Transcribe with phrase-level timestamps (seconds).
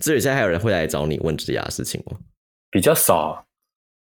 [0.00, 2.16] 志远现在还有人会来找你问职涯的事情吗？
[2.70, 3.44] 比较少，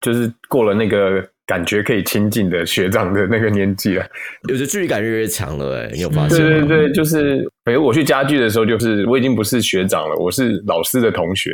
[0.01, 4.05] 就是过了那个感觉可以亲近的学长的那个年纪了。
[4.49, 6.67] 有的距离感越来越强了，哎，你有发现对吗？
[6.67, 11.51] 对对，就是比如我去家具的时候，就是我已经不是学长了，我是老师的同学。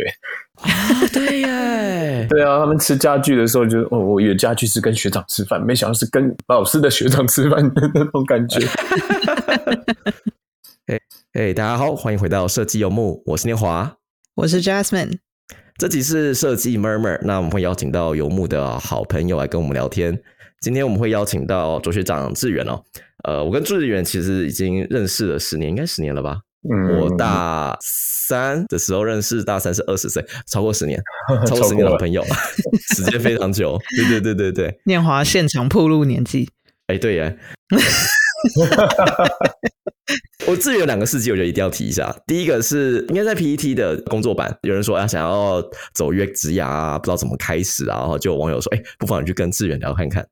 [0.62, 0.70] 啊，
[1.12, 8.60] 对耶， 对啊，他们吃家具的时候就，哦，我以为家具是跟学长吃饭，没想到是跟老师的学长吃饭的那种感觉。
[11.34, 13.98] 哎，大家好，欢迎回到设计游牧，我是念华。
[14.36, 15.18] 我是 Jasmine，
[15.78, 20.18] 这集是设计 Murmur，那我们会邀请到游牧的好朋友来跟我们聊天。
[20.62, 22.82] 今天我们会邀请到卓学长志远哦，
[23.26, 26.40] 呃，我跟志远其实已经认识了十年，应该十年了吧？
[26.64, 30.98] 嗯，我大三的时候认识，大三是二十岁，超过十年，
[31.46, 32.24] 超过十年的好朋友，
[32.96, 33.78] 时间非常久。
[33.98, 36.50] 对对对对对，念华现场暴露年纪，
[36.88, 37.38] 哎，对耶。
[38.56, 39.30] 哈哈哈
[40.48, 42.14] 我自己有两个事迹，我觉得一定要提一下。
[42.26, 50.28] 第一个是应该在 PET 的工作版，有人说啊想要走约职涯啊，不知道怎么开始啊，然后就有网友说，哎，不妨你去跟志远聊看看。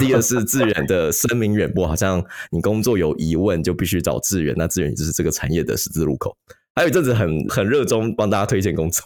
[0.00, 6.36] 第二是志远的声名远播，好像你工作有疑问就必须找志远，那志远就是这个产业的十字路口。
[6.74, 9.04] 还有一阵子很很热衷帮大家推荐工作。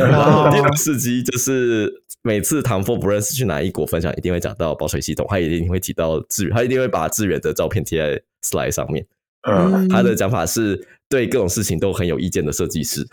[0.00, 1.90] 哇 第二个事迹就是
[2.22, 9.06] 每次唐佛不认识去哪一国分享，一定会讲到保水系统，他一定会提到志远，他一定会把志远的照片贴在 slide 上面。
[9.48, 13.06] 嗯，他的讲法是对各种事情都很有意见的设计师。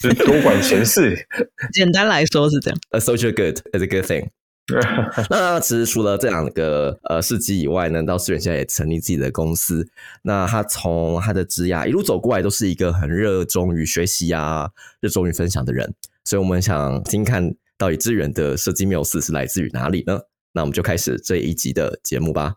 [0.00, 1.16] 就是多管闲事。
[1.72, 2.78] 简单来说是这样。
[2.90, 4.30] A social good is a good thing。
[5.30, 9.88] 那其实除了这两个呃事迹以外呢，到志远现在也成立自己的公司。
[10.22, 15.94] 那他从他的职涯一路走过来，都是一个很热衷于学习啊、热衷于分享的人。
[16.24, 20.20] 所以我们想听看到底志远的设计缪斯是来自于哪里呢？
[20.52, 22.54] 那我们就开始这一集的节目吧。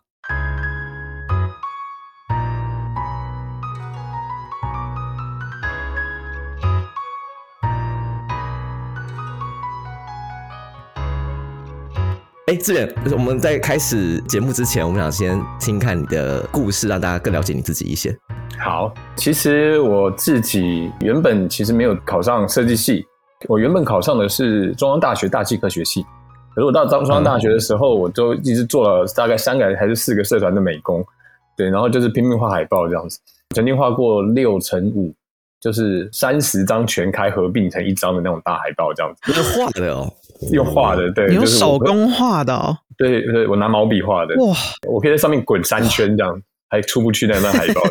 [12.46, 18.14] 哎，志远，我们在开始节目之前，我们想先听看你的故事，让大家更了解你自己一些。
[18.62, 23.02] 好，其实我自己原本其实没有考上设计系，
[23.48, 26.04] 我原本考上的是中央大学大气科学系。
[26.54, 31.02] 可是我到中央大学的时候，我就一直做了大概三个还是四个社团的美工，
[31.56, 33.18] 对，然后就是拼命画海报这样子，
[33.54, 35.14] 曾经画过六乘五，
[35.62, 40.12] 就是三十张全开合并成一张的那种大海报这样子，画的哦，
[40.52, 44.54] 用画的，对，你用就是手工画的哦，对对，我拿毛笔画的，哇，
[44.88, 47.80] 我可以在上面滚三圈这样，还出不去那那海报。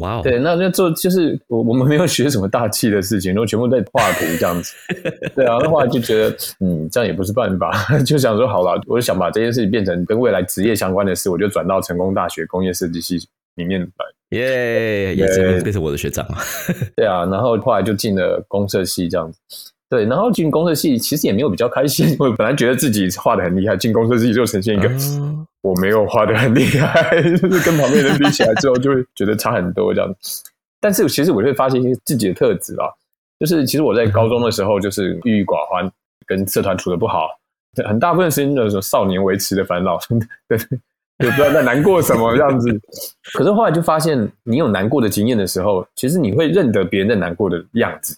[0.00, 4.74] 哇哦，对，那就做就是我我们没有学什么大气的事情，然后全部在画图这样子。
[5.36, 7.72] 对啊，那后来就觉得，嗯，这样也不是办法，
[8.04, 13.18] 就想说好了，我就想把这件事情变成跟未来职业相关的事，我就转到成功大学工业设计系
[13.54, 14.36] 里面来。
[14.36, 16.38] 耶，也真变成我的学长啊。
[16.96, 19.38] 对啊，然后后来就进了公社系这样子。
[19.90, 30.14] 对，然后进公社系其实也没有比较开心， 我本来觉得自己画的很厉害，进公社系就呈现一个、嗯 我没有画的很厉害， 就是跟旁边人比起来之后，就会觉得差很多这样。
[30.80, 32.86] 但是其实我会发现一些自己的特质啊，
[33.40, 35.90] 就是其实我在高中的时候就是郁郁寡欢，
[36.26, 37.26] 跟社团处的不好，
[37.84, 39.98] 很大部分时间就是少年维持的烦恼，
[40.48, 40.58] 对，
[41.18, 42.80] 也不知道在难过什么这样子。
[43.32, 48.16] 可是后来就发现，你有难过的经验的时候，其实你会认得别人在难过的样子，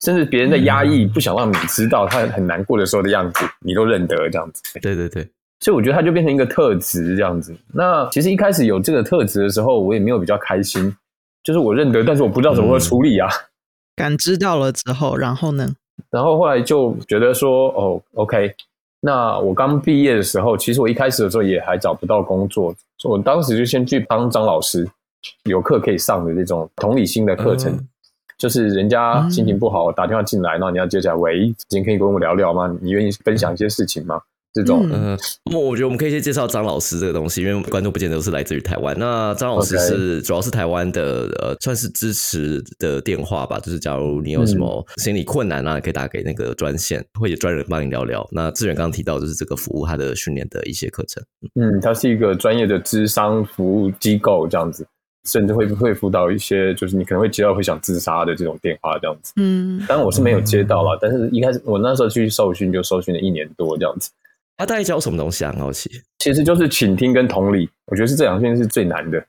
[0.00, 4.62] 甚至别人在压抑，不想让你知道他很难过的时候的样子，你都认得这样子。
[4.80, 5.28] 对对对，
[5.60, 7.52] 所以我觉得他就变成一个特质这样子。
[7.74, 10.94] 那其实一开始有这个特质的时候，我也没有比较开心，
[11.42, 13.28] 就是我认得，但是我不知道怎么处理啊。
[13.96, 15.74] 感知到了之后，然后呢？
[16.10, 18.54] 然后后来就觉得说，哦，OK，
[19.00, 24.88] 那我刚毕业的时候，其实我一开始的时候也还找不到工作，所以我当时就先去帮张老师
[25.42, 27.72] 有课可以上的这种同理心的课程。
[27.72, 27.88] 嗯
[28.38, 32.72] 就是人家心情不好，打电话进来，然后你要接起来，喂，今天可以跟我聊聊吗？
[32.80, 34.20] 你愿意分享一些事情吗？
[34.54, 35.18] 这种，嗯呃，
[35.52, 38.96] 那我觉得我们可以先介绍张老师这个东西，因为观众不见得都是来自于台湾。
[38.98, 48.26] 那张老师是主要是台湾的呃，算是支持的电话吧，就是假如你有什么心理困难啊，你可以打给那个专线，会有专人帮你聊聊。
[48.32, 51.22] 那志远刚刚提到就是这个服务他的训练的一些课程，
[51.54, 54.84] 嗯，它是一个专业的智商服务机构这样子，
[55.28, 59.32] 甚至会会辅导一些就是你可能会接到会想自杀的这种电话这样子。
[59.36, 64.10] 嗯，当然我是没有接到啦，但是一开始我那时候去受训就受训了一年多这样子。
[64.56, 65.52] 他大概教什么东西啊？
[65.52, 65.88] 很好奇。
[66.18, 69.24] 其实就是倾听跟同理，我觉得是这两件事最难的。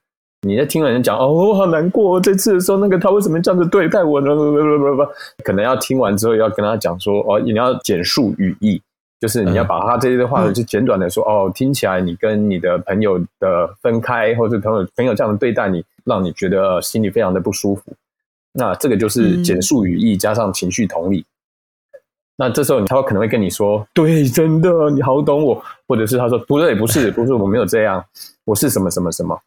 [0.48, 4.34] 你在听人讲哦，我好难过，这次的时候那个他为什么这样子对待我呢？
[4.34, 5.12] 不不不不不，
[5.44, 8.82] 可能要听完之后要跟他讲说哦，你要简述语义，
[9.20, 17.84] 就是你要把他这些话就简短的说哦，听起来你跟你的朋友的分开，或者朋友朋友这样的对待你，让你觉得呃心里非常的不舒服。
[18.54, 21.26] 那这个就是嗯简述语义加上情绪同理。
[22.38, 28.02] 那这时候他可能会跟你说：“对，真的，你好懂我。”或者是他说：“不对，不是，不是，我没有这样，
[28.46, 29.38] 我是什么什么什么。”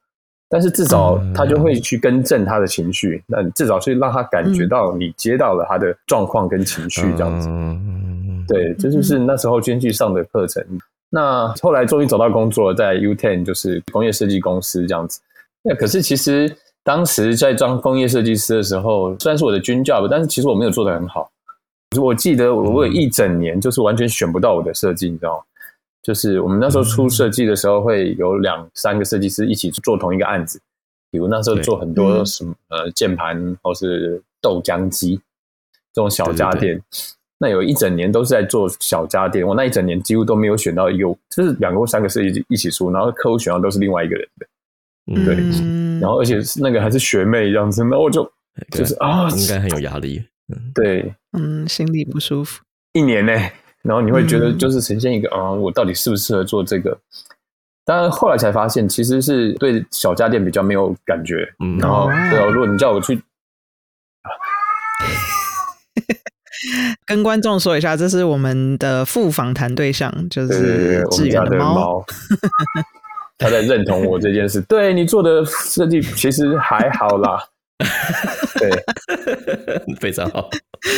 [0.52, 7.49] 但是至少嗯他就会去更正他的情绪，那你至少去让他感觉到你接到了他的状况跟情绪这样子。
[7.49, 10.62] 嗯，对，这就是那时候编剧上的课程。
[11.08, 15.20] 那后来终于找到工作，在 U Ten 就是工业设计公司这样子。
[15.62, 16.54] 那可是其实
[16.84, 21.31] 当时在当工业设计师的时候，虽然是我的军 job，但是其实我没有做得很好。
[22.00, 25.43] 我记得我我有一整年就是完全选不到我的设计，你知道吗？
[26.02, 30.60] 就是我们那时候出设计的时候，会有两三个设计师一起做同一个案子。
[31.10, 35.20] 比如那时候做很多嗯什么呃键盘或是豆浆机
[35.93, 36.82] 这种小家对对电，
[37.37, 39.46] 那有一整年都是在做小家电。
[39.46, 44.46] 我那一整年几乎都没有选到一个，就是两个或三个设计一起出，然后客户选到都是另外一个人的，
[45.12, 48.25] 嗯对嗯然后而且是那个还是学妹这样子，那我就
[48.70, 50.25] 就是啊，应该很有压力。
[50.75, 52.62] 对嗯，心里不舒服。
[52.94, 53.32] 一年呢、
[53.82, 56.96] 然后你会觉得嗯就是呈现一个啊、我到底适不适合做这个？
[57.84, 61.52] 当然后来才发现，其实是对小家电比较没有感觉。
[61.64, 63.14] 嗯然后哦对啊，如果你叫我去，
[67.05, 71.75] 跟观众说一下，这是我们的副访谈对象，就是志我们家的远猫。
[71.75, 72.05] 猫，
[73.37, 74.61] 他在认同我这件事。
[74.62, 77.43] 对你做的设计其实还好啦。
[78.58, 80.49] 对 非常好。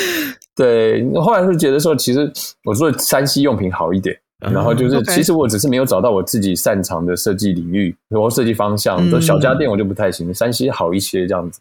[0.56, 2.30] 对，后来会觉得说，其实
[2.64, 4.16] 我做山西用品好一点。
[4.52, 8.98] 然后就是，其实我只是没有找到我自己擅长的设计领域或设计方向。
[8.98, 11.60] 嗯就小家电我就不太行，山西好一些这样子。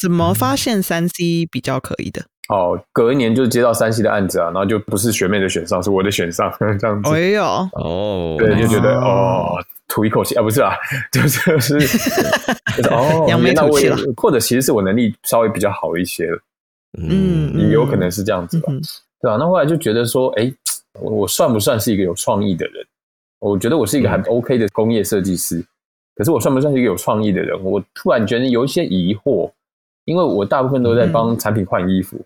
[0.00, 2.22] 怎么发现山西比较可以的？
[2.48, 7.14] 哦，隔一年就接到山西的案子啊，然后就不是学妹的选上，是我的选上， 这样子。
[7.14, 10.74] 哎呦，哦，对，就觉得哦哦，吐一口气啊，不是啊，
[11.12, 14.12] 就是就是就是哦， 扬眉那我也吐气了。
[14.16, 16.38] 或者其实是我能力稍微比较好一些了，
[16.98, 17.58] 嗯。
[17.58, 18.80] 也有可能是这样子吧，嗯
[19.22, 20.52] 对啊，那后来就觉得说，哎，
[21.00, 22.86] 我我算不算是一个有创意的人？
[23.38, 25.64] 我觉得我是一个很 OK 的工业设计师，
[26.14, 27.58] 可是我算不算是一个有创意的人？
[27.64, 29.50] 我突然觉得有一些疑惑，
[30.04, 32.20] 因为我大部分都在帮产品换衣服，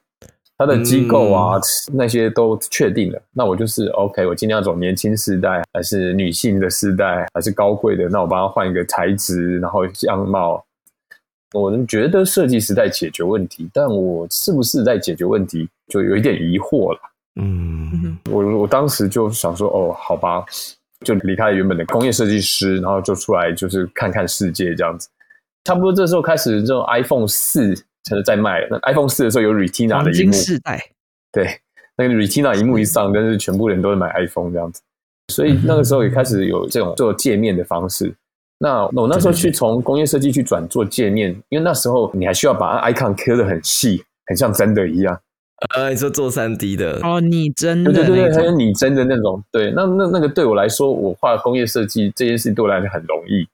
[0.60, 1.58] 它的机构啊、
[1.90, 8.10] 那些都确定了，那我就是 OK，我今天要走年轻世代，还是女性的世代，还是高贵的？
[8.10, 10.62] 那我帮他换一个材质，然后样貌。
[11.54, 17.00] 我觉得设计是在解决问题，但我是不是在解决问题，就有一点疑惑了。
[17.40, 20.44] 嗯我我当时就想说，哦，好吧，
[21.06, 25.08] 就离开了原本的工业设计师，然后就出来就是看看世界这样子。
[25.64, 27.74] 差不多这时候开始，这种 iPhone 四
[28.05, 28.69] 就是在卖了。
[28.70, 30.81] 那 iPhone 四的时候有 Retina 的荧幕，金世代，
[31.32, 31.61] 对，
[31.97, 34.81] 那个 Retina 荧幕一上，但是全部人都在买 iPhone 这样子，
[35.29, 38.14] 所以那个时候也开始有这种做界面的方式。
[38.58, 45.19] 那我那时候去从工业设计去转做界面，因为那时候你还需要把 icon 刻的很细，很像真的一样。
[45.75, 49.43] 呃，你说做三 D 的，哦，拟真的对对对对，还有拟真的那种。
[49.53, 53.46] 对，那那那个对我来说，我画工业设计这件事对我来说很容易。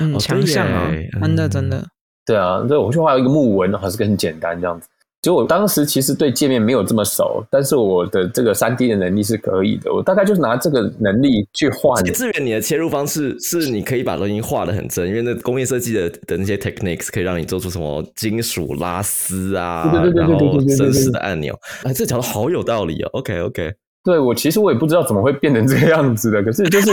[0.00, 1.86] 嗯，哦强项啊，真的嗯真的，
[2.30, 4.86] 对啊，对，我去画一个木纹，还是个很简单这样子。
[5.20, 9.92] 就我当时其实对界面没有这么熟，但是我的这个三 D 的能力是可以的。
[9.92, 23.10] 我大概就是拿这个能力去换志远你的切入方式是你可以把东西画的很真，因为那工业设计的的那些 techniques 可以让你做出什么金属拉丝啊，然后对对对对对绅士的按钮，哎，这讲的好有道理哦。
[23.14, 26.92] OK OK，对我其实我也不知道怎么会变成这个样子的，可是就是，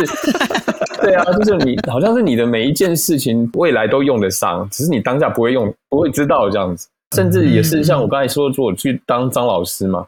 [1.01, 6.87] 对啊，就是你好像是你的每一件事情未来都用得上，只是你当下不会用，不会知道这样子。
[7.15, 10.05] 甚至也是像我刚才说，我去当张老师嘛，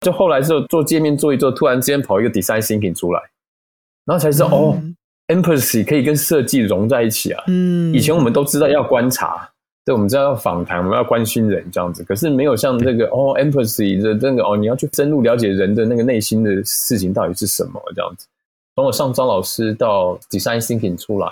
[0.00, 3.20] 就后来就做界面做一做，突然之间跑一个 design thinking 出来，
[4.06, 4.96] 然后才知道、哦嗯
[5.28, 7.44] ，empathy 可以跟设计融在一起啊。
[7.48, 9.46] 嗯，以前我们都知道要观察，
[9.84, 18.26] 对，我们知道要访谈，我们要关心人这样子，可是没有像这个哦，empathy 的这个哦，你要去深入了解人的那个内心的事情到底是什么这样子。
[18.78, 21.26] 从我上张老师到 design thinking 出来，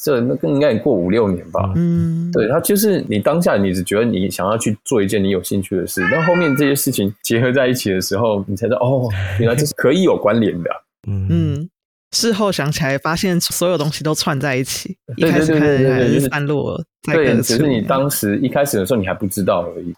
[0.00, 1.72] 这那更应该也过五六年吧。
[1.74, 9.08] 嗯，对，它就是你当下你只觉得你想要去做一件你有兴趣的事，但后面这些事情结合在一起的时候，你才知道哦，
[9.40, 10.76] 原来这是可以有关联的啊、
[11.08, 11.70] 嗯嗯，
[12.12, 14.96] 事后想起来，发现所有东西都串在一起。
[15.16, 17.42] 一对开始看散落在对，各处。
[17.42, 19.92] 只是你当时一开始的时候你还不知道而已。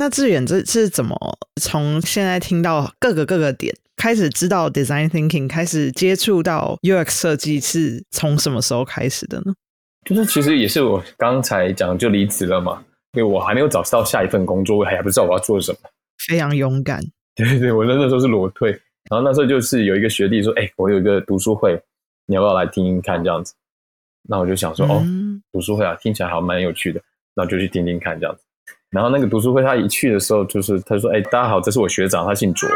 [0.00, 1.14] 那志远这是怎么
[1.60, 9.52] 从现在听到各个各个点，开始知道 design thinking，开始接触到 UX 设计，是从什么时候开始的呢？
[10.06, 15.78] 就是其实也是我刚才讲就离职了嘛，因为我还没有找到下一份工作，我还不知道我要做什么。
[16.26, 17.02] 非常勇敢。
[17.36, 18.70] 对对对，我那时候是裸退，
[19.10, 21.78] 然后那时候就是有一个学弟说：“哎、我有一个读书会，
[22.24, 23.52] 你要不要来听听看？”这样子，
[24.26, 26.98] 那我就想说：“哦，嗯读书会啊，听起来好像蛮有趣的。”
[27.36, 28.42] 然后就去听听看这样子。
[28.90, 32.68] 然后那个读书会他一去的时候，就是他说：“哎，大家好，这是我学长，他姓卓。”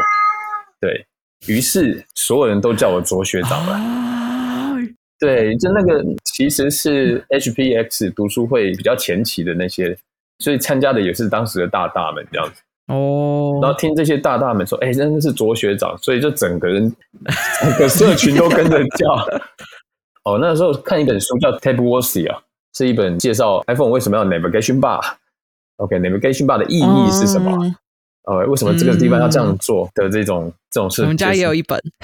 [0.79, 1.05] 对
[1.47, 3.73] 于是所有人都叫我卓学长了。
[3.73, 4.75] 啊，
[5.19, 9.97] 对，就那个其实是 HPX 读书会比较前期的那些，
[10.39, 12.61] 所以参加的也是当时的大大们这样子。
[12.87, 16.89] 哦，然后听这些大大们说，哎，真的是卓学长，所以就整个人
[17.61, 19.11] 整个社群都跟着叫。
[20.23, 22.41] 哦，那时候看一本书叫 Tab Worthy 啊，
[22.73, 25.01] 是一本介绍 iPhone 为什么要 Navigation Bar。
[25.77, 27.51] OK，Navigation Bar 的意义是什么？
[27.51, 27.75] 哦
[28.27, 31.03] 呃，为什么这个地方要这样做的这种这种事？
[31.03, 31.79] 我们家也有一本，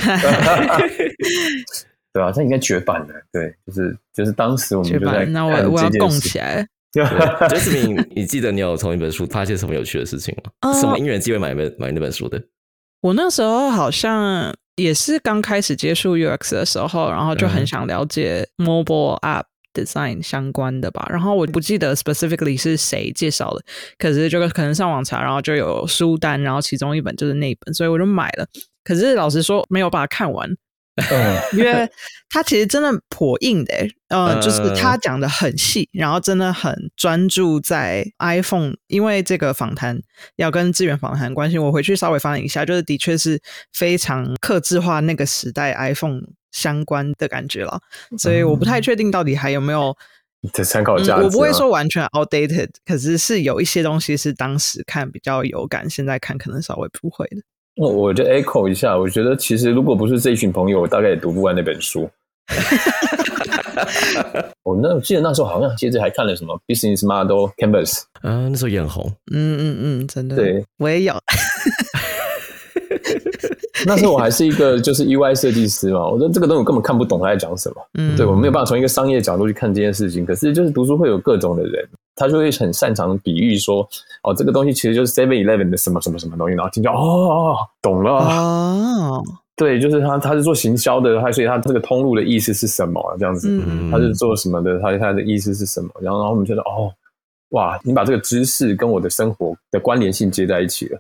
[2.14, 2.32] 对吧？
[2.32, 6.68] 这应该绝版的，对，就是就是当时我们绝就在版，那我看我要供起来。
[6.94, 10.52] Jasmine，你记得你有从一本书发现什么有趣的事情吗？
[10.70, 12.40] 哦什么因缘机会买本买那本书的？
[13.02, 21.08] 我那时候好像也是刚开始接触 UX 的时候，然后就很嗯想了解 mobile app design 相关的吧。
[21.10, 23.64] 然后我不记得 specifically 是谁介绍的，
[23.98, 28.48] 可是就可能上网查，然后就有书单，然后其中一本就是那一本，所以我就买了。
[28.84, 30.50] 可是老实说，没有把它看完，
[30.96, 31.88] 嗯 因为
[32.30, 40.02] 它其实真的颇硬的、欸，呃，嗯就是他讲的很细，然后真的很专注在 iPhone，因为这个访谈
[40.38, 43.40] 要跟资源访谈关系，我回去稍微翻了一下，就是的确是
[43.72, 47.80] 非常克制化那个时代 iPhone 相关的感觉了，
[48.18, 49.96] 所以我不太确定到底还有没有。
[50.54, 57.38] 的参考嗯价值、啊我不会说完全 outdated，可是是有一些东西是当时看比较有感，现在看可能稍微不会的。
[57.76, 62.10] 我我就 echo 一下，我觉得其实如果不是这一群朋友，我大概也读不完那本书。
[64.64, 69.14] 我那我记得那时候好像接着还看了什么 Business Model Canvas，啊，那时候也很红。
[69.32, 71.14] 嗯嗯嗯，真的，对，我也有。
[73.88, 80.26] 那时候我还是一个就是 UI 设计师嘛，我说这个东西我根本看不懂他在讲什么，嗯，对我没有办法从一个商业角度去看这件事情。
[80.26, 83.88] 可是就是读书会有各种的人，他就会很擅长比喻说，
[84.24, 88.12] 哦，这个东西其实就是 Seven Eleven 的什么什么什么东西，然后听就哦，懂了。
[88.12, 89.24] 哦，
[89.56, 93.02] 对，就是他，他是做行销的，他所以他这个通路的意思是什么？
[93.20, 94.80] 这样子，嗯他是做什么的？
[94.80, 95.90] 他他的意思是什么？
[96.02, 96.92] 然后，然后我们觉得，哦，
[97.50, 101.00] 哇，你把这个知识跟我的生活的关联性接在一起了。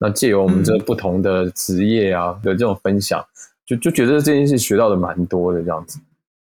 [0.00, 3.22] 那借由我们这不同的职业啊的这种分享，
[3.66, 5.98] 就就觉得这件事学到的蛮多的，这样子，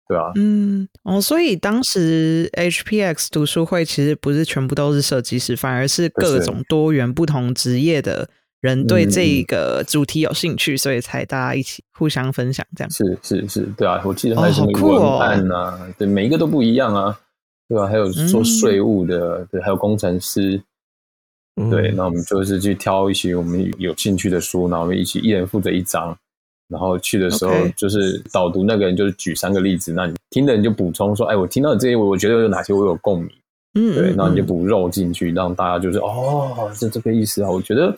[0.07, 8.29] 对啊，嗯，哦，所以当时 HPX 读书会其实不是全部都是设计师，反而是各种多元不同职业的
[8.61, 12.89] 人对嗯这嗯个主题有兴趣，所以才大家一起互相分享这样。
[12.89, 15.17] 是是是，对啊，我记得还有什么哦好酷哦。
[15.19, 17.19] 文案啊，对，每一个都不一样啊，
[17.67, 18.45] 对啊、还有做嗯。
[18.45, 20.61] 税务的，对，还有工程师，
[21.56, 26.18] 嗯对，那我们就是去挑一些我们有兴趣的书，然后我们一起一人负责一章，
[26.70, 33.29] 然后去的时候就是导读那个人就是举三个例子，那你听的人就补充说，哎，我听到这些，我我觉得有哪些我有共鸣，
[33.74, 37.50] 嗯，对，嗯嗯然后你就补肉进去，让大家就是哦，是这个意思啊。
[37.50, 37.94] 我觉得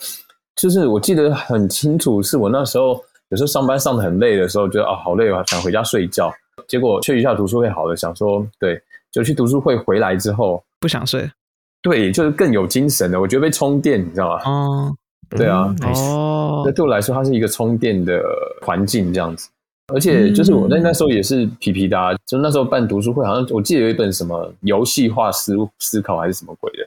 [0.56, 6.34] 就是我记得很清楚，是我那时候有时候上班上的很累的时候，觉得啊好累啊，想回家睡觉。
[6.68, 8.82] 结果去一下读书会好了，想说对，
[9.12, 11.30] 就去读书会回来之后，不想睡
[11.82, 13.20] 对，就是更有精神的。
[13.20, 14.44] 我觉得被充电，你知道吗？
[14.46, 14.96] 哦
[15.30, 18.22] 对啊哦那，对我来说，它是一个充电的
[18.62, 19.48] 环境这样子。
[19.94, 26.80] 而且就是我那嗯那时候也是皮皮的、啊，就那时候办读书会，好像我记得有一本什么游戏化思思考还是什么鬼的，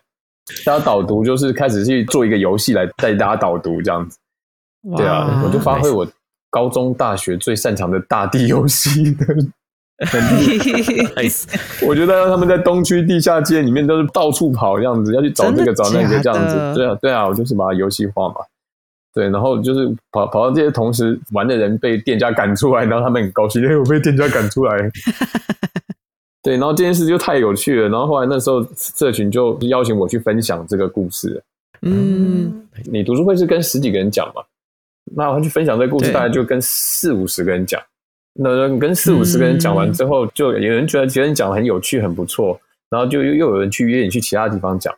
[0.64, 4.18] 大家导读就是开始去做一个游戏来带大家导读这样子。
[4.96, 6.06] 对啊，我就发挥我
[6.50, 9.16] 高中、大学最擅长的大地游戏。
[9.98, 11.44] Nice，
[11.86, 16.74] 我觉得他们在东区地下街里面都是到处跑这样子，要去找这个找那个这样子。
[16.74, 18.36] 对啊，对啊，我就是把它游戏化嘛。
[19.12, 24.76] 对，然后就是跑跑到这些同时玩的人被店家赶出来，然后他们很高兴，哎，我被店家赶出来。
[26.42, 27.88] 对，然后这件事就太有趣了。
[27.88, 31.40] 然后后来那时候社群就邀请我去分享这个故事。
[31.82, 34.42] 嗯，你读书会是跟十几个人讲嘛？
[35.14, 37.80] 那我去分享这个故事，大概就跟四五十个人讲。
[38.36, 42.60] 那跟四五十个人讲完之后，就有人觉得觉得你讲的很有趣、很不错，
[42.90, 44.94] 然后就又又有人去约你去其他地方讲。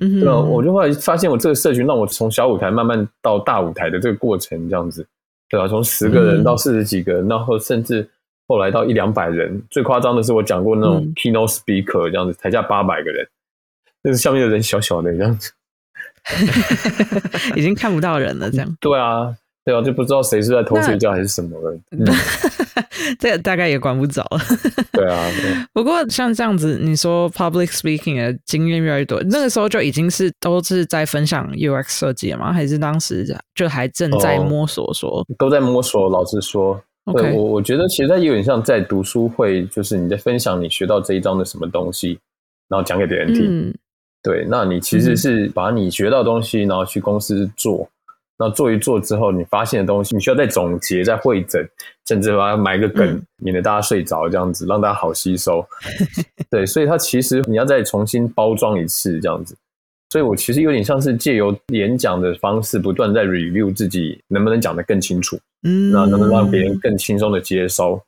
[0.00, 5.06] 嗯对啊，我就后来发现，我这个社群让我从小舞台慢慢到大舞台的这个过程，这样子，
[5.48, 8.08] 对吧、从十个人到四十几个人，然后甚至
[8.48, 9.62] 后来到一两百人。
[9.68, 13.26] 最夸张的是，我讲过那种嗯 keynote speaker 这样子，台下八百个人，
[14.02, 15.52] 就是下面的人小小的这样子。
[17.56, 18.76] 已经看不到人了，这样。
[18.80, 21.78] 对啊，对啊，就不知道谁是在偷睡觉还是什么了。
[21.92, 22.04] 嗯，
[23.18, 24.40] 这大概也管不着了。
[24.92, 32.52] 对啊，对不过像这样子，你说 public speaking 的经验越来越多，那个时候就已经是都是在分享 UX 设计了吗？
[32.52, 35.24] 还是当时就还正在哦摸索说？
[35.38, 36.10] 都在摸索。
[36.10, 36.82] 老实说，
[37.14, 42.18] 对我我觉得其实它有点像在读书会，就是你在分享你学到这一章的什么东西，
[42.68, 43.68] 然后讲给别人听。
[43.68, 43.74] 嗯
[44.24, 47.88] 对，那你其实是把你学到的东西，然后去公司做，
[48.44, 51.64] 那做一做之后，你发现的东西，你需要再总结、再会诊，
[52.08, 55.64] 甚至把它埋个梗，免得大家睡着这样子，让大家好吸收。
[56.50, 59.54] 对，所以它其实你要再重新包装一次这样子。
[60.10, 67.98] 所以我其实有点像是借由演讲的方式，不断在 review 自己能不能讲得更清楚，嗯，那能不能让别人更轻松的接收。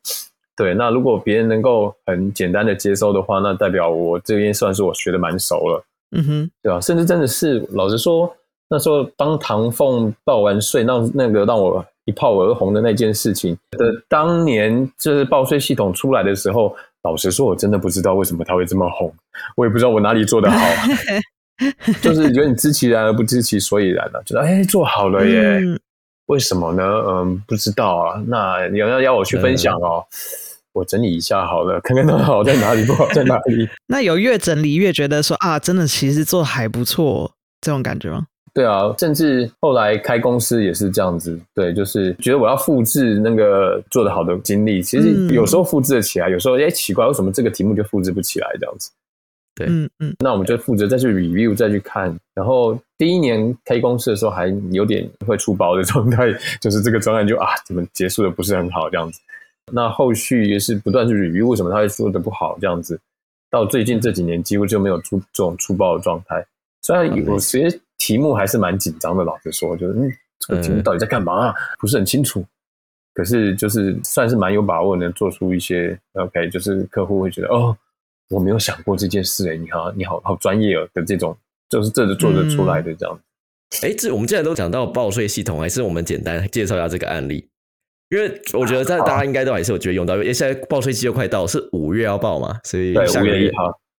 [0.57, 6.81] 对，那如果别人能够很简单的接收的话，那代表我这边算是我学的蛮熟了，嗯哼，对吧？
[6.81, 8.31] 甚至真的是老实说，
[8.69, 19.13] 那时候当唐凤报完税，让那个让我一炮而红的那件事情的当年，就是报税系统出来的时候，老实说，我真的不知道为什么它会这么红，
[19.57, 20.59] 我也不知道我哪里做得好。
[22.03, 25.61] 就是有点知其然而不知其所以然了，觉得哎做好了耶，
[26.27, 26.83] 为什么呢？
[26.83, 28.21] 嗯，不知道啊。
[28.27, 30.05] 那你要要我去分享哦，
[30.73, 33.69] 我整理一下好了，看看它好在哪里，不好在哪里。
[33.87, 37.31] 那有越整理越觉得说啊，真的其实做还不错
[37.61, 38.27] 这种感觉吗？
[38.55, 48.91] 对啊，甚至后来开公司也是这样子，对，就是觉得我要复制那个做的好的经历，其实有时候复制的起来，有时候哎奇怪，为什么这个题目就复制不起来这样子？
[49.57, 52.17] 对，嗯嗯，那我们就负责再去 review，再去看。
[52.35, 59.21] 然后第一年开公司的时候还有点会出包的状态， 就是这个专案就啊，怎么结束的不是很好这样子。
[59.73, 62.99] 那后续也是不断去 review，为什么他会说的不好这样子？
[63.51, 66.45] 到最近这几年几乎就没有出这种出包的状态。
[66.83, 72.45] 虽然有些题目还是蛮紧张的，老实说，就是嗯，这个题目到底在干嘛，不是很清楚。
[73.13, 77.77] 可是就是算是蛮有把握，能做出一些 OK，就是客户会觉得哦。
[78.31, 81.37] 我没有想过这件事哎，你好，你好好专业哦的这种，
[81.69, 83.21] 就是这是做得出来的这样。
[83.83, 87.47] 哎，这我们既然都讲到报税系统，还是我们简单介绍一下这个案例，
[88.09, 93.53] 因为我觉得在大家应该都还是有觉得用到，因为现在报税季又快到，是五月要报嘛，所以下个月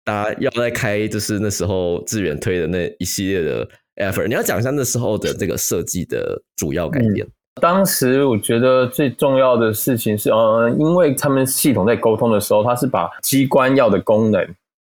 [0.05, 7.27] 大家要再开，就是那时候志远推的那一系列的 effort，你要讲一下那时候的这个设计的主要概念。
[7.62, 14.41] 当时我觉得最重要的事情是，呃，因为他们系统在沟通的时候，他是把机关要的功能，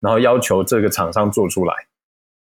[0.01, 1.73] 然后要求这个厂商做出来，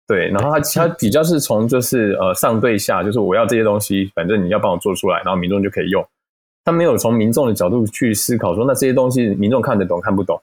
[0.07, 6.05] 对，然后他他比较是从就是呃上对下，就是我要这些东西，反正你要帮我做出来，然后民众就可以用。
[6.63, 10.39] 他没有从民众的角度去思考说，那这些东西民众看得懂看不懂。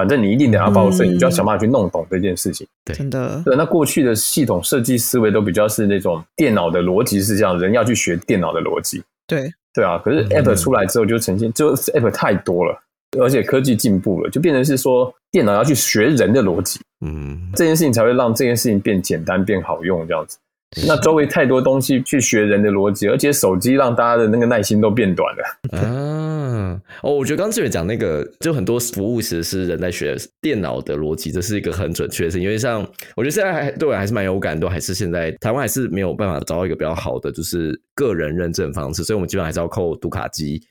[0.00, 2.66] 反正你一定得要报税，你就要想办法去弄懂这件事情。
[2.86, 3.42] 对，真的。
[3.44, 9.02] 对，那过去的系统设计思维都比较是那种电脑的逻辑是这样，人要去学电脑的逻辑。
[9.26, 10.00] 对，对啊。
[10.02, 12.80] 可是 App 出来之后，就呈现就 App 太多了，
[13.20, 16.80] 而且科技进步了，就变成是说电脑要去学人的逻辑。
[17.04, 20.38] 嗯，这件事情才会让这件事情变简单、变好用这样子。
[20.86, 25.76] 那周围太多东西去学人的逻辑，而且手机让大家的那个耐心都变短了。
[25.76, 32.44] 啊，哦，我觉得刚刚志远讲那个，就很多服务其实是人在学电脑的逻辑，这是一个很准确的事情。
[32.44, 32.80] 因为像
[33.16, 40.62] 我觉得现在还对我还是蛮有感，都还是现在台湾还是没有办法找到一个比较好的就是个人认证方式，所以我们基本上还是要扣读卡机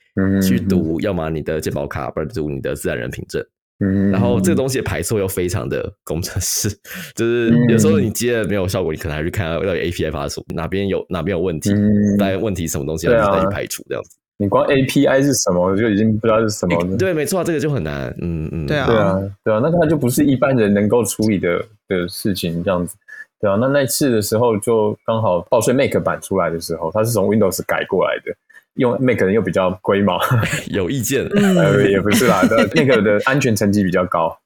[0.41, 3.43] 去读，要么你的健保卡，不然读你的自然人凭证。
[3.80, 6.70] 嗯，然后这个东西的排错又非常的工程师，
[7.15, 11.72] 就是有时候你接了没有效果，你可能还去看到 API 发出哪边有哪边有问题，
[12.18, 14.18] 但问题什么东西要再去排除这样子。
[14.42, 16.98] 你光 API 是什么就已经不知道是什么。
[16.98, 18.08] 对，没错，这个就很难。
[18.22, 22.96] 嗯嗯，对啊，对啊，对啊，那它就不是一般人能够处理的的事情这样子。
[23.42, 28.34] 对啊，那那次的时候就刚好报税 Make 版出来的时候，它是从 Windows 改过来的。
[28.75, 30.19] 用 Mac 人又比较龟毛，
[30.71, 31.25] 有意见，
[31.58, 32.41] 呃，也不是啦
[32.75, 34.38] ，Mac 的安全层级比较高，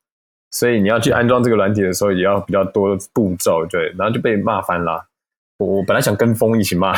[0.52, 5.06] 所以你要去安装这个软体的时候，也要比较多步骤，对，然后就被骂翻了。
[5.60, 6.96] 我我本来想跟风一起骂，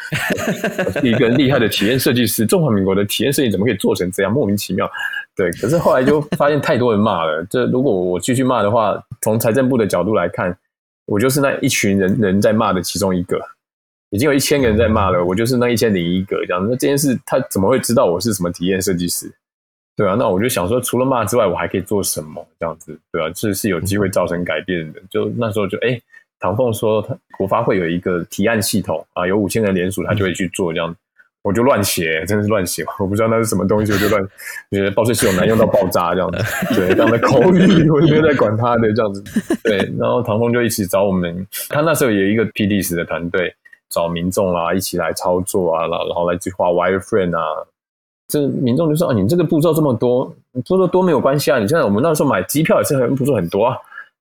[1.04, 4.90] 一个厉害的体验设计师，中华民国的体验设计怎么可以做成这样，莫名其妙。
[5.36, 10.56] 对，可是后来就发现太多人骂了，这如果我继续骂的话，从财政部的角度来看，
[11.06, 13.38] 我就是那一群人人在骂的其中一个。
[14.10, 16.62] 已经有一千个人在骂了，我就是那一千零一个这样。
[16.62, 19.32] 那这件事他怎么会知道我是什么体验设计师？
[19.96, 22.46] 对啊，那我就想说，除了骂之外，我还可以做什么？
[22.58, 25.00] 这样子，对啊，这是有机会造成改变的。
[25.10, 26.00] 就那时候就哎，
[26.38, 30.94] 唐凤说他国发会有一个提案系统啊，有五千人联署，他就会去做这样。
[31.42, 34.22] 我就乱写，真的是乱写，我不知道那是什么东西，我就乱
[34.70, 36.38] 觉得报税系统难用到爆炸这样子。
[36.74, 39.22] 对，这样的口语我就没有在管他的这样子。
[39.62, 43.54] 对，然后唐凤就一起找我们，他那时候有一个 P D 十的团队。
[43.90, 47.66] 找民众啊，一起来操作啊，然后然后来去画 wireframe 啊。
[48.28, 50.32] 这民众就说：“啊，你这个步骤这么多，
[50.64, 51.58] 步骤多没有关系啊。
[51.58, 53.76] 你现在我们那时候买机票也是很步骤很多啊。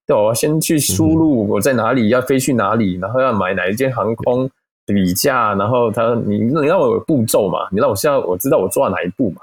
[0.07, 4.49] 对，我要先去输入我在哪里，要飞去哪里，然后要买哪一间航空
[4.87, 7.67] 比价，然后他你你让我有步骤嘛？
[7.71, 9.41] 你让我现在我知道我做到哪一步嘛？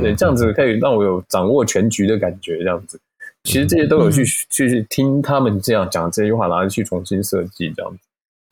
[0.00, 2.98] 对，这样子可以让我有掌握全局的感觉，这样子。
[3.44, 7.98] 其实这些都有去、去听他们这样讲这句话，然后去重新设计这样子。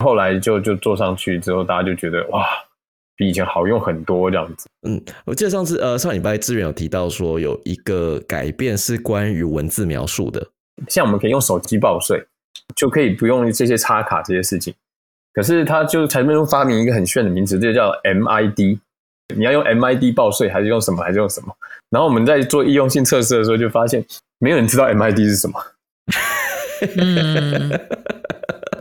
[0.03, 2.47] 后来就就坐上去之后，大家就觉得哇，
[3.15, 4.67] 比以前好用很多这样子。
[4.87, 10.47] 嗯，我记得上次呃上礼拜志远有提到说有一个改变是关于文字描述的，
[10.87, 12.25] 像我们可以用手机报税，
[12.75, 14.73] 就可以不用这些插卡这些事情。
[15.33, 18.79] 可是他就才没有发明一个很炫的名字，这个叫 MID。
[19.35, 21.03] 你要用 MID 报税，还是用什么？
[21.03, 21.53] 还是用什么？
[21.91, 24.03] 然后我们在做易用性测试的时候，就发现
[24.39, 25.61] 没有人知道 MID 是什么。
[26.97, 27.79] 嗯，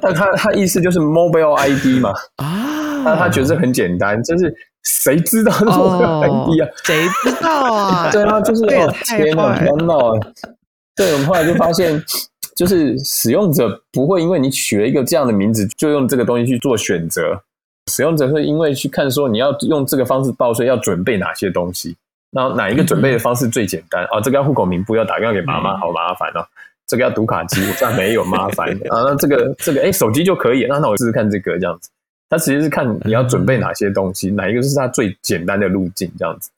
[0.00, 6.68] 但他他意思就是 Mobile ID 嘛，啊，那他觉得这很简单，就是谁知道是 Mobile ID 啊？
[6.84, 8.10] 谁知道啊？
[8.12, 10.20] 对啊，就是哦，天哪，不要闹啊！
[10.96, 12.02] 对，我们后来就发现，
[12.56, 17.40] 就是使用者不会因为你取了一个这样的名字，就用这个东西去做选择。
[17.90, 21.96] 使用者会因为去看说你要用这个方式报税，要准备哪些东西，
[22.30, 24.20] 那哪一个准备的方式最简单啊？
[24.20, 26.44] 这个要户口名簿，要打电话给妈妈，好麻烦哦。
[26.88, 29.02] 这个要读卡机，这样没有麻烦 啊。
[29.04, 31.90] 那这个这个哎，手机就可以，那那我试试看这个这样子。
[32.30, 36.50] 它其实是看你要准备哪些东西，哪一个是它最简单的路径这样子。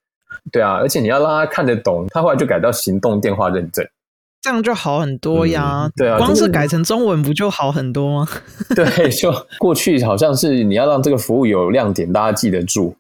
[0.51, 3.87] 对啊，而且你要让他看得懂，他后来就改到行动电话认证。
[4.41, 5.91] 这样就好很多呀。
[5.95, 8.29] 对啊光是改成中文不就好很多吗？
[8.75, 12.97] 对，就过去好像是你要让这个服务有亮点，大家记得住，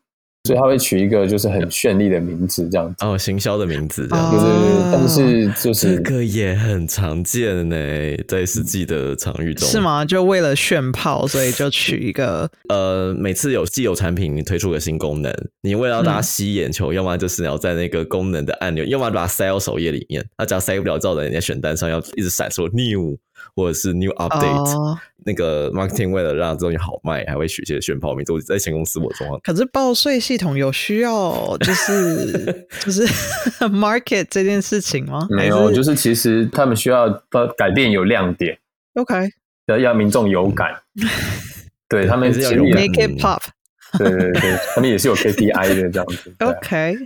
[0.50, 3.04] 所以他会取一个就是很绚丽的名字这样子。
[3.04, 4.36] 哦，行销的名字这样子。
[4.36, 7.76] 对对，但是就这是个也很常见呢，
[8.26, 9.78] 在实际的场域中是？
[9.78, 10.04] 吗？
[10.04, 15.32] 就为了炫炮，所以就取一个呃，每次有既有产品你推出个新功能，
[15.62, 23.16] 你为了让大家吸眼球，要么就是你要在那个功能的按钮，要么把它塞到首页里面，它只要塞不了，照在人家选单上要一直闪说 new
[23.60, 24.78] 或者是 new update。
[24.78, 24.98] 哦。
[25.22, 28.32] 那个 marketing 为了让这东西好卖，还会取一些炫炮名字。
[28.32, 33.06] 我在前公司我状况可是报税系统有需要，就是 就是
[33.68, 35.26] market 这件事情吗？
[35.28, 38.58] 没有，就是是其实他们需要把改变有亮点
[38.94, 39.28] ，OK
[39.66, 40.70] 要要民众有感。
[41.86, 43.42] 对他们也是要有 make it pop。
[43.98, 46.34] 对对对，他们也是有 KPI 的这样子。
[46.38, 46.96] OK，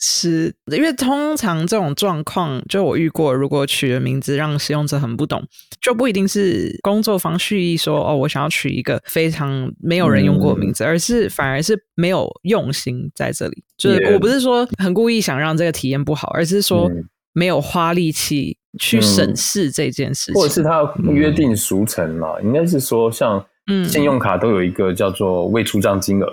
[0.00, 5.46] 是因为通常这种状况，就我遇过，如果取的名字让使用者很不懂，
[5.80, 13.62] 就不一定是工作方蓄意说哦，我想要取一个非常没有人用过的名字，而是反而是没有用心在这里。
[13.76, 17.04] 就是我不是说很故意想让这个体验不好，而是说嗯。
[17.32, 20.82] 没有花力气去审视这件事情，或者是他
[21.12, 23.88] 约定俗成嘛，应该是说像嗯。
[23.88, 26.26] 信用卡都有一个叫做未出账金额，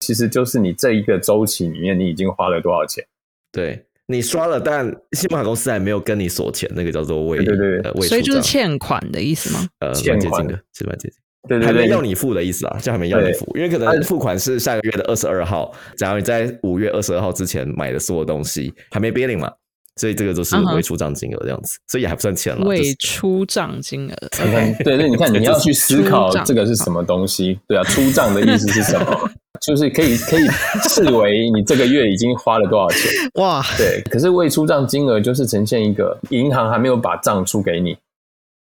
[0.00, 3.04] 其实就是你这一个周期里面你已经花了多少钱。
[3.52, 9.68] 对你刷了，但信用卡公司还没有跟你锁钱，那个叫做未对对对呃所以就是欠款的意思吗？
[9.80, 11.18] 呃欠款蛮接近的，其实蛮接近。
[11.48, 19.50] 对对对，还没要你付的意思啊，就还没要你付，因为可能啊付款是下个月的二十二号，假如你在五月二十二号之前买的所有东西还没 billing 嘛，
[19.96, 22.66] 所以这个就是未出账金额这样子，所以也还不算钱了。
[22.66, 29.30] 未出账金额你看，对 对，你看你要去思考这个是什么东西，对啊，出账的意思是什么？
[29.60, 30.46] 就是可以可以
[30.88, 33.10] 视为你这个月已经花了多少钱，
[33.42, 34.02] 哇，对。
[34.10, 37.96] 可是未出账金额就是呈现一个银行还没有把账出给你，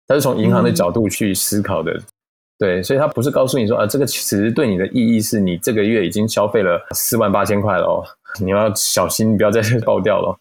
[0.07, 1.98] 它是从银行的角度去思考的，
[2.59, 8.05] 对，所以它不是告诉你说啊，这个其实对你的意义是你这个月已经消费了四万八千块了哦，
[8.40, 10.37] 你要小心不要再爆掉了哦。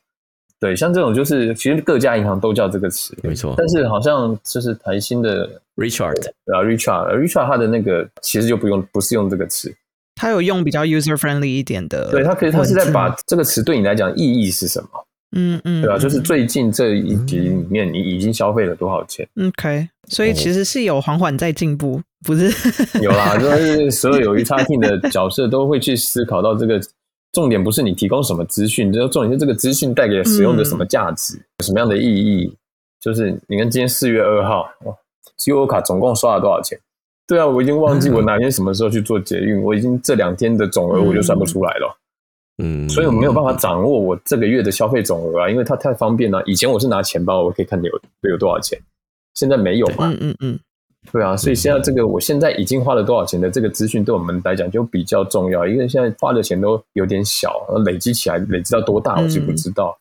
[0.60, 3.56] 对，像这种就是其实各家银行都叫这个词，没错。
[3.58, 6.30] 但是好像就是台新的，Richard。
[6.54, 9.74] 啊，Richard，Richard 它的那个其实就不用不是用这个词，
[10.22, 14.90] 他有用比较 user friendly 一点的，对，他可以他是在把这个词对你来讲意义是什么，
[15.36, 22.52] 嗯嗯，对吧、嗯就是最近这一集里面你已经消费了多少钱？OK，所以其实是有缓缓在进步，不是？
[23.02, 26.80] 有啦，就 是所有有一差 team 的角色都会去思考到这个
[27.32, 32.56] 重点，不是你提供什么资讯，就是重点是这个资讯带给使用者什么价值，有什么样的意义。
[33.00, 34.94] 就是你看今天四月二号，哇
[35.36, 36.78] ，G O 卡总共刷了多少钱？
[37.32, 41.98] 对啊，我已经忘记我 哪天什么时候去做捷运，我已经这两天的总额我就算不出来了。
[42.62, 46.44] 嗯，所以我没有办法掌握我这个月的消费总额啊，因为它太方便了。
[46.46, 47.90] 以前我是拿钱包，我可以看有
[48.30, 48.78] 有多少钱，
[49.34, 50.10] 现在没有嘛。
[50.10, 50.60] 嗯嗯嗯，
[51.10, 59.98] 对啊，所以现在这个我现在已经花了多少钱的这个资讯，对我们来讲就比较重要，因为现在花的钱都有点小，然后累积起来累积到多大我是不知道。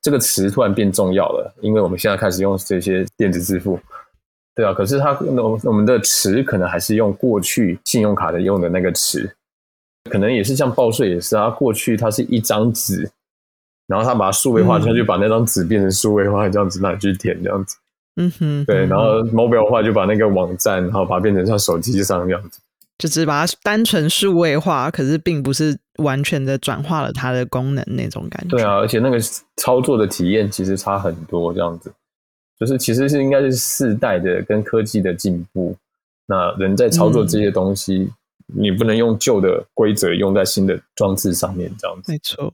[0.00, 3.76] 这个词突然变重要了，因为我们现在开始用这些电子支付。
[4.54, 9.30] 对啊，可是它我我们的词可能还是用过去信用卡的用的那个词，
[10.10, 13.10] 可能也是像报税也是啊，过去它是一张纸，
[13.86, 17.76] 然后他把它数位化，嗯他就把那张纸变成数位化，这样子拿去填这样子。
[18.16, 22.60] 嗯哼，对，嗯然后 mobile 化就把那个网站，然后把它变成像手机上这样子。
[22.98, 28.56] 就只是把它单纯数位化，可是并不是完全的转化了它的功能那种感觉。
[28.56, 29.18] 对啊，而且那个
[29.56, 31.90] 操作的体验其实差很多，这样子。
[32.60, 35.74] 就是其实是应该是世代的跟科技的进步，
[36.26, 38.12] 那人在操作这些东西，
[38.46, 42.12] 你不能用旧的规则用在新的装置上面，这样子。
[42.12, 42.52] 没错。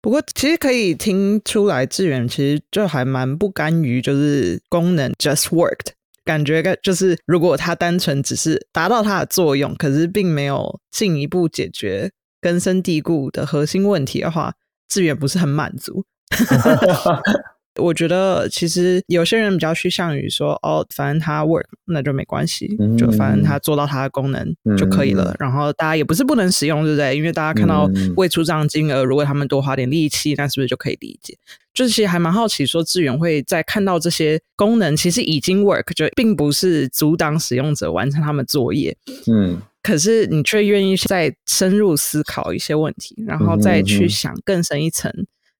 [0.00, 5.92] 不过其实可以听出来，志远其实就还蛮不甘于就是功能 just worked，
[6.24, 14.54] 感觉就是如果它单纯只是达到它的作用，可是并没有进一步解决根深蒂固的核心问题的话，
[14.88, 16.04] 志远不是很满足。
[17.76, 25.34] 我觉得其实有些人比较趋向于说，哦，反正它 work 那就没关系，就反正它做到它的功能就可以了。
[25.38, 27.16] 然后大家也不是不能使用，对不对？
[27.16, 31.36] 因为大家看到未出账金额，如果他们多花点力气，那是不是就可以理解？
[31.72, 38.96] 就是其实还蛮好奇，说资源会在看到这些功能其实已经 work，就并不是阻挡使用者完成他们作业。
[39.26, 45.12] 嗯，可是你却愿意再深入思考一些问题，然后再去想更深一层，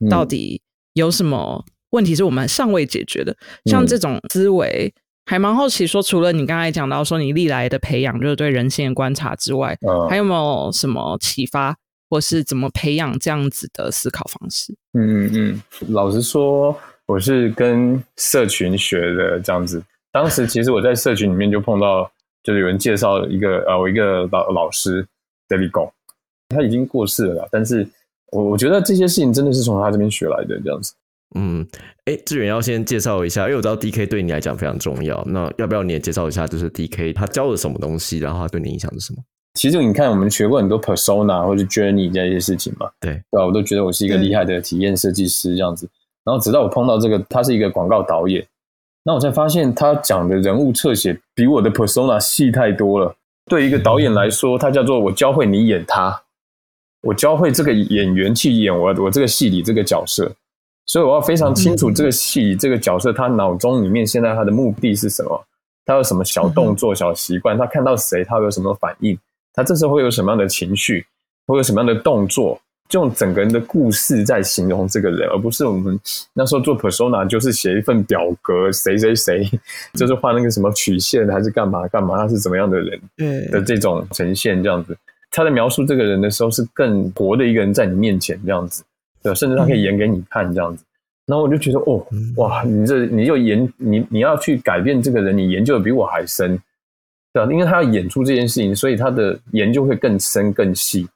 [0.08, 1.64] 到底有什么？
[1.94, 4.92] 问题是我们尚未解决的，像这种思维，
[5.26, 5.86] 还蛮好奇。
[5.86, 9.78] 说除了你刚才讲到说你历来的培养，就是对人性的观察之外，
[10.10, 11.76] 还有没有什么启发，
[12.10, 14.74] 或是怎么培养这样子的思考方式？
[14.98, 16.76] 嗯嗯嗯，老实说，
[17.06, 19.80] 我是跟社群学的这样子。
[20.10, 22.10] 当时其实我在社群里面就碰到，
[22.42, 25.06] 就是有人介绍一个呃，我一个老老师
[25.48, 25.92] David Go，
[26.48, 27.86] 他已经过世了，但是
[28.32, 30.92] 我我觉得这些事情真的是从他这边学来的这样子。
[31.34, 31.66] 嗯，
[32.04, 35.22] 哎，志远要先介绍一下，因为我知道 D K 对你来讲非常重要。
[35.26, 39.18] 那要不要你也介绍一下，就是 D K 他教了什么东西，然后他对你影响是什么？
[39.54, 43.46] 其实你看，我们学过很多 persona 或者 journey 这些事情嘛，对对吧？
[43.46, 45.88] 我都觉得我是一个厉害的体验设计师这样子。
[46.24, 48.44] 然后直到我碰到这个，他是一个广告导演，
[49.04, 53.14] 那我才发现他讲的人物侧写比我的 persona 细太多了。
[53.46, 56.22] 对一个导演来说，他叫做我教会你演他，
[57.02, 60.32] 我教会这个演员去演我我这个戏里这个角色。
[60.86, 65.44] 所以我要非常清楚这个戏这个角色他脑中里面现在他的目的是什么，
[65.86, 69.18] 他有什么小动作小习惯，他看到谁他有什么反应，
[69.54, 71.06] 他这时候会有什么样的情绪，
[71.46, 75.98] 会有什么样的动作，就用整个人的故事在形容这个人，而不是我们
[76.34, 79.50] 那时候做 persona 就是写一份表格，谁谁谁
[79.94, 83.00] 就是画那个什么曲线还是干嘛干嘛，他是怎么样的人
[83.50, 84.96] 的这种呈现这样子，
[85.30, 88.84] 他在描述这个人的时候是更活的一个人在你面前这样子。
[89.24, 90.84] 对，甚至他可以演给你看这样子，
[91.24, 92.06] 然后我就觉得哦，
[92.36, 96.60] 哇，你这你就研你你要去改变这个人，你研究的比我还深，
[97.32, 97.50] 对吧？
[97.50, 101.08] 因为他要演出这件事情，所以他的研究会更深更细，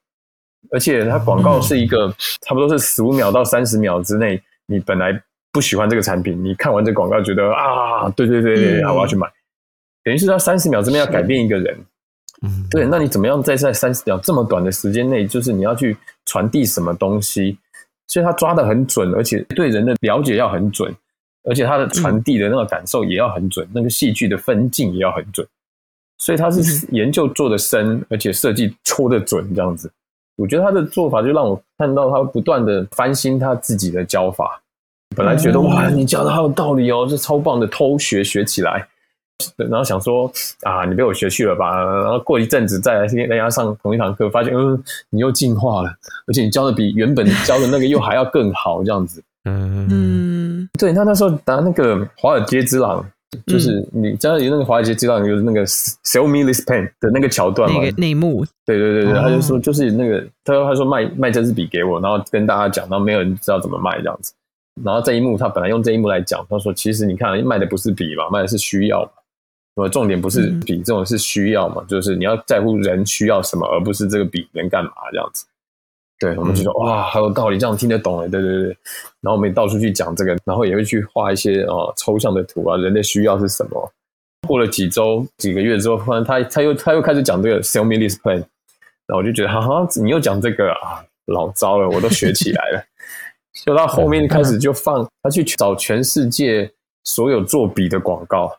[0.70, 2.08] 而且他广告是一个
[2.40, 9.30] 差不多是十五秒到三十秒之内，你本来不喜欢这个产品，你看完这广告觉得啊，对对对对，我要去买，
[10.02, 11.78] 等于是他三十秒之内要改变一个人，
[12.40, 15.94] 嗯，对，那你怎么样在在三十秒这么短的时间内，就是你要去
[16.24, 17.58] 传递什么东西？
[18.08, 20.92] 所以他抓的很准，而且对人的了解要很准，
[21.44, 25.46] 而且他的传递的那个感受也要很准，那个戏剧的分镜也要很准。
[26.18, 29.88] 所以他是研究做的深，而且设计戳的准，这样子。
[30.36, 34.60] 我觉得他的做法就让我看到他不断的翻新他自己的教法。
[35.16, 38.88] 本来觉得哇，你教的好有道理哦，这超棒的，偷学学起来。
[39.56, 40.30] 然后想说
[40.62, 41.84] 啊，你被我学去了吧？
[42.02, 45.90] 然后过一阵子再来跟大家上同一堂课，发现嗯，你又进化了，
[46.26, 49.22] 而且你教的比原本教的那个又还要更好，这样子。
[49.44, 50.92] 嗯，对。
[50.92, 53.02] 那那时候拿那个《华尔街之狼》，
[53.50, 58.44] 就是你教的那个《华尔街之狼》，就是那个 “Sell me this pen” 的那个桥段嘛，内幕。
[58.66, 64.32] 对对对对，他就说就是那个，他说他说卖卖这支笔给我，然后跟大家讲，然后没有人知道怎么卖这样子。
[64.84, 69.08] 然后这一幕他本来用这一幕来讲，他说其实你看卖的不是笔嘛，卖的是需要。
[69.80, 71.84] 么重点不是笔这种是需要嘛？
[71.88, 75.46] 就是你要在乎人需要什么，而不是这个比能干嘛这样子。
[76.20, 78.28] 对，我们就说哇，好有道理，这样听得懂哎。
[78.28, 78.76] 对对对，
[79.20, 83.92] 然后我们也到处去讲这个，然后也会去画一些哦抽象的图啊，人的需要是什么。
[84.48, 88.38] 过了几周几个月之后，突然他他又他又开始讲这个 sell me this pen，
[89.06, 92.82] 然后我就觉得哈哈，你又讲这个啊，老糟了，我都学起来了。
[93.64, 96.68] 就到后面开始就放他去找全世界
[97.04, 98.52] 所有做笔的广告。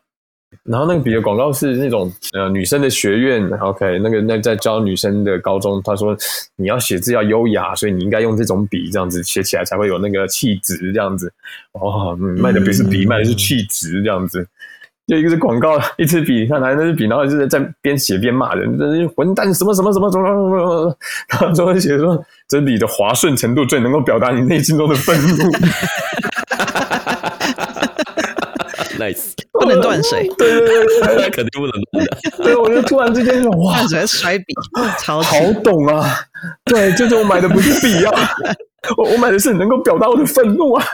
[0.63, 6.15] 然后那个笔的广告是那种呃女生的学院，OK，那个那在教女生的高中，他说
[6.55, 11.31] 你要写字要优雅，所以你应该用这种笔，这样子写起来才会有那个气质，这样子
[11.73, 14.47] 哦，卖的不是笔，卖的是气质，这样子。
[15.07, 20.97] 就一个是广告，一支笔，他拿那支笔，然后就是在边写边骂人，这是混蛋什么什么什么什么什么，
[21.29, 25.51] 然后最后写说这笔的滑顺程度最能够表达你内心中的愤怒。
[28.99, 30.29] Nice，不能断水。
[30.37, 32.43] 对对对对，肯定不能断的。
[32.43, 34.45] 对，我就突然之间就哇，直接摔笔，
[34.99, 36.19] 超好懂啊！
[36.65, 38.11] 对，就是我买的不是笔啊，
[38.97, 40.85] 我我买的是能够表达我的愤怒啊。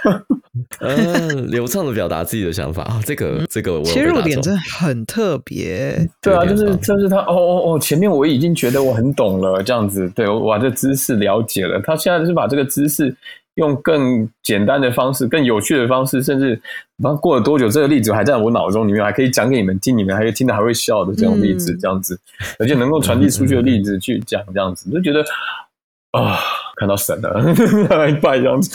[0.79, 6.07] 嗯，流畅的表达自己的想法啊，这个这个我有切入点真的很特别。
[6.21, 13.15] 对啊，就是就是他哦哦哦，前面我已经觉得我很懂了，这样子，对我把这知识了解了，他现在是把这个知识
[13.55, 16.55] 用更简单的方式、更有趣的方式，甚至
[16.97, 22.19] 不知道过了多久，这个例子还在我脑中里面，还可以讲给你们听，你们还可以听的还会笑的这种例子，嗯这样子，
[22.59, 25.23] 而且能够传递出去的例子去讲，这样子，就觉得
[26.11, 26.37] 啊，
[26.77, 28.71] 看到神了，一 拜这样子。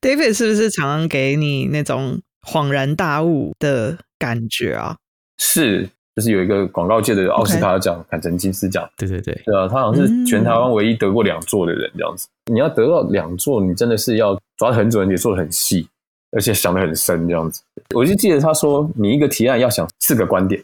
[0.00, 4.96] David 是不是常常给你那种恍然大悟的感觉啊？
[5.38, 8.88] 是，就是有一个广告界的奥斯卡奖，坎城金狮奖。
[8.96, 12.28] 对对对，对啊，他好像是全台湾唯一得过两座的人，这样子。
[12.52, 15.88] 你要得到两座，你真的是要抓得很准，也做得很细，
[16.32, 17.62] 而且想得很深，这样子。
[17.94, 20.62] 我就记得他说，你一个提案要想四个观点，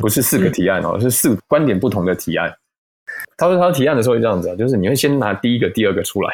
[0.00, 2.54] 不是四个提案哦，是四个观点不同的提案。
[3.36, 6.30] 他说他提案的时候会这样子啊，就是你会先拿第一个、第二个出来，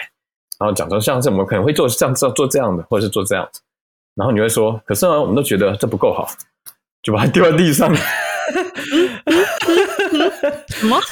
[0.59, 3.61] 然后讲说像是我们可能会做这样做做这样的，或者是做这样子，
[4.17, 6.27] 然后你会说，可是呢，我们都觉得这不够好，
[7.03, 7.95] 就把它丢在地上。
[10.69, 11.01] 什么？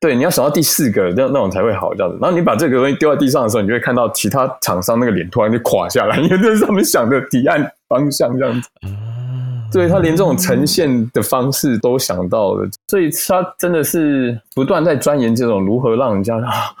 [0.00, 2.18] 对，你要想到第四个，那那种才会好这样子。
[2.20, 8.68] 然后你把这个东西丢在地上的时候，你就会看到其他厂商那个脸突然就垮下来，因为这是他们想的提案方向这样子。
[8.82, 16.74] 啊，对他连这种呈现的方式都想到了，所以他真的是不断在钻研这种如何让人家啊，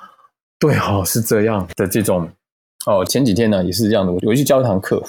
[0.58, 2.28] 对哦，是这样的这种
[2.86, 3.02] 哦。
[3.06, 5.02] 前几天呢也是这样的，我我去教一堂课，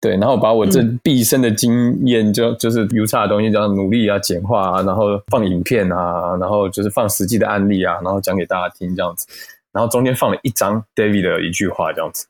[0.00, 9.26] 对，然后把我这毕生的经验就就是 U 差的东西，这样努力啊、简化啊，然后放影片啊，然后就是放实际的案例啊，然后讲给大家听这样子，
[9.72, 12.26] 然后中间放了一张 David 的一句话这样子。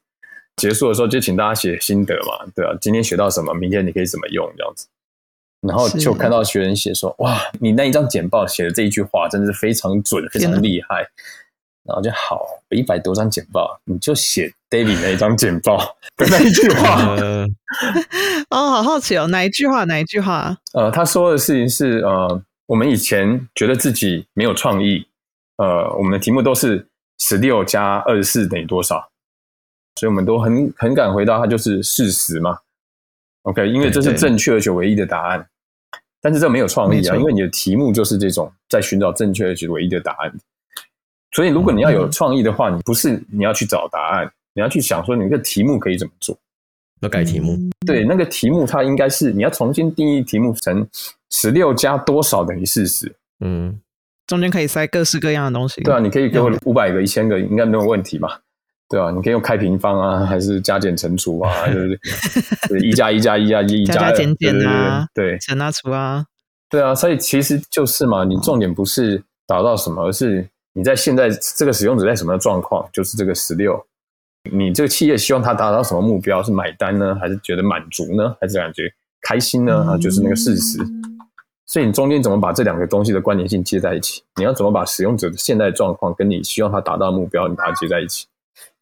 [0.57, 4.87] 结束的时候就请大家写心得嘛，对啊，今天学到什么，明天你可以怎么用这样子。
[5.61, 11.07] 然后就看到学员写说：“哇，你那一张简报写的这一句话真的是非常准，非常厉害。”
[11.91, 15.77] 然后就好，一百多张简报，你就写 David 那一张简报
[16.17, 17.17] 的那一句话。
[17.17, 17.45] 呃
[18.51, 19.85] 哦，好好奇哦，哪一句话？
[19.85, 20.57] 哪一句话？
[20.73, 25.05] 呃，他说的事情是呃，我们以前觉得自己没有创意，
[25.57, 26.87] 呃，我们的题目都是
[27.19, 29.09] 十六加二十四等于多少，
[29.97, 32.59] 所以我们都很很敢回答它就是事实嘛。
[33.43, 35.47] OK，因为这是正确而且唯一的答案，
[36.21, 40.33] 但是这没有创意啊，因为你的题目就是这种在寻找正确而且唯一的答案。
[41.33, 46.37] 所以如果你要有嗯创意的话，你不是你要去找答案，你要去想说你这个题目可以怎么做。
[47.01, 50.87] 要改题目，嗯对，那个题目它应该是你要重新定义题目成
[51.31, 53.11] 十六加多少等于四十。
[53.43, 53.81] 嗯，
[54.27, 55.81] 中间可以塞各式各样的东西。
[55.83, 58.29] 对啊，你可以给我五百个、一千个，应该没有问题嘛？
[58.87, 61.95] 对啊，你可以用开平方啊， 还是加减乘除啊， 对不
[62.69, 62.81] 对？
[62.81, 66.27] 一加一加一加，一加加减减啊对对对乘啊除啊，
[66.69, 73.85] 对啊，所以其实就是嘛，你重点不是达到什么，而是你在现在这个使用者在什么状况，就是这个十六。
[74.51, 76.43] 你这个企业希望他达到什么目标？
[76.43, 78.85] 是买单呢，还是觉得满足呢，还是感觉
[79.21, 79.85] 开心呢？
[79.85, 80.79] 啊，就是那个事实。
[81.67, 84.23] 所以你中间怎么把这两个东西的关联性接在一起？
[84.37, 88.27] 你要怎么把使用者的现在状况跟你希望他达到的目标，你把它接在一起？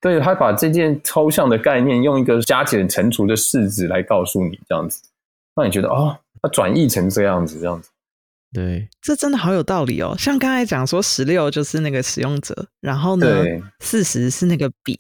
[0.01, 5.03] 对，他把这件抽象的概念用一个加减乘除的式子来告诉你，这样子，
[5.57, 7.90] 让你觉得哦，它转译成这样子，这样子。
[8.53, 10.15] 对，这真的好有道理哦。
[10.19, 14.97] 像刚才讲说，十六就是那个使用者，然后呢对，四十是那个笔，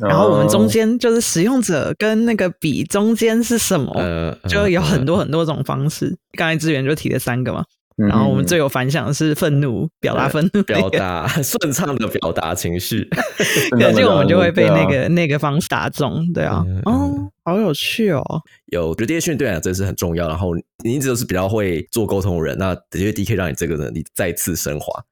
[0.00, 6.16] 然后我们中哦间就是使用者跟那个笔中间是什么，呃，就有很多呃很多种方式。
[6.32, 13.08] 刚才资源就提了三个嘛，嗯然后我们最有反响的是愤怒，表达愤怒，表达 顺畅的表达情绪，
[13.70, 18.24] 可能 就我们就会被那对啊个那个方式打中，对啊嗯，哦，好有趣哦，
[18.66, 20.28] 有我觉得这些训对你来讲真是很重要。
[20.28, 25.02] 然后你一直都是比较会做沟通的人，那的确 D K 让你这个能力再次升华。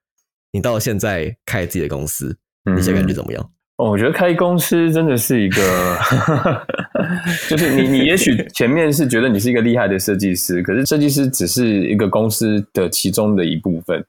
[0.53, 3.51] 你到现在开自己的公司，你现在感觉怎么样？
[3.81, 5.99] 哦，我觉得开公司真的是一个，
[7.49, 14.05] 就是你你也许前面是觉得你是一个厉害的设计师，可是设计师只是一个公司的其中的一部分，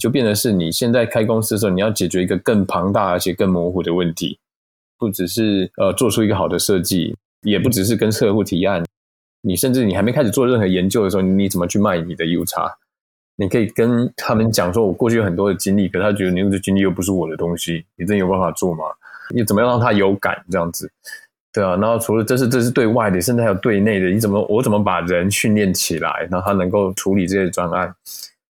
[0.00, 4.38] 就变成是你现在开公司的时候，你要解决一个更庞大而且更模糊的问题，
[4.98, 8.82] 不只是呃做出一个好的设计，也不只是跟客户提案，
[9.42, 12.72] 你甚至你还没开始做任何研究的时候，你怎么去卖你的 U 叉？
[13.36, 18.84] 你可以跟他们讲说，我过去有很多的经历，可是他觉得你的经历又不是我的东西，你真有办法做吗？
[19.34, 20.90] 你怎么样让他有感这样子？
[21.52, 27.92] 对啊，然后除了这是这是对外的，甚至还有对内的，你怎么我怎么把人训练起来，然后他能够处理这些专案？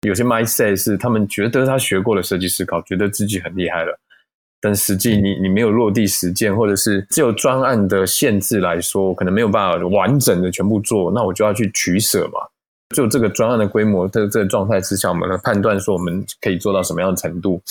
[0.02, 4.00] 有些 mindset 是他们觉得他学过了设计思考，觉得自己很厉害了，
[4.60, 12.40] 但实际你你没有落地实践，或者是只有专案的限制来说，可能没有办法完整的全部做，那我就要去取舍嘛。
[12.96, 17.62] 就这个专案的规模的这个状态之下，我们来判断说我们可以做到什么样的程度。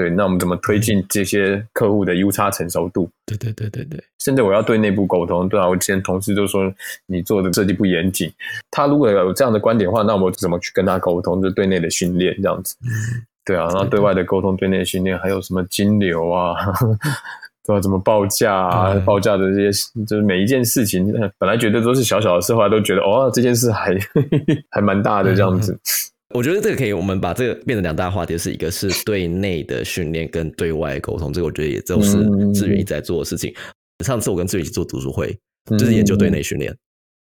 [0.00, 3.10] 对，那我们怎么推进这些客户的 U 差成熟度？
[3.26, 6.72] 对对对对对，甚至我要对内部沟通，对啊，我之前同事就说
[7.04, 8.32] 你做的设计不严谨。
[8.70, 11.42] 他如果有这样的观点的话，那我怎么去跟他沟通？
[11.42, 12.74] 就对内的训练这样子。
[13.44, 16.54] 对啊，然后对外的沟通、对内的训练，还有什么金流啊？
[17.62, 17.80] 对吧？
[17.80, 18.94] 怎么报价啊？
[19.04, 23.94] 报价的这些，就是每一件事情，本来觉得都是小小的事，后来都觉得哦，这件事还
[24.70, 25.78] 还蛮大的这样子。
[26.32, 32.12] 我觉得这个可以，我们把这个变成两大话题，是一个是对内的训练跟对外沟通，这个我觉得也都是
[32.52, 33.52] 志远一直在做的事情。
[34.04, 35.36] 上次我跟志远一起做读书会，
[35.76, 36.72] 就是研究对内训练。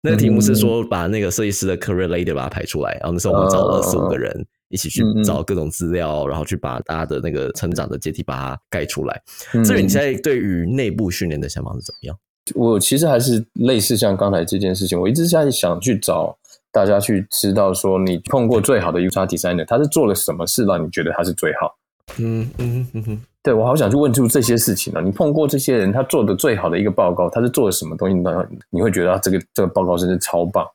[0.02, 9.20] 那个题目是说把那个设计师的 career ladder 把它排出来，然后那时候我们找了四五个人一起去找各种资料，然后去把大家的那个成长的阶梯把它盖出来。
[9.64, 12.16] 志远，你现在对于内部训练的想法是怎么样？
[12.54, 16.38] 我其实还是类似像刚才这件事情，我一直在想去找。
[16.72, 21.76] 大家去知道说，你碰过最好的 UX designer，他是做了什么事让你觉得他是最好？
[22.18, 25.00] 嗯嗯嗯嗯，对我好想去问出这些事情啊！
[25.00, 28.14] 你碰过这些人，他做的最好的一个报告，他是做了什么东西？
[28.14, 28.22] 你
[28.70, 30.66] 你会觉得这个这个报告真是超棒。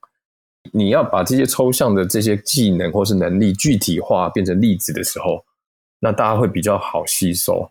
[0.72, 5.44] 你要把这些抽象的这些技能或是能力具体化变成例子的时候，
[6.00, 7.70] 那大家会比较好吸收。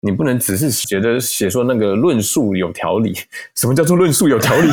[0.00, 3.14] 你不能只是觉得写说那个论述有条理，
[3.56, 4.70] 什么叫做论述有条理？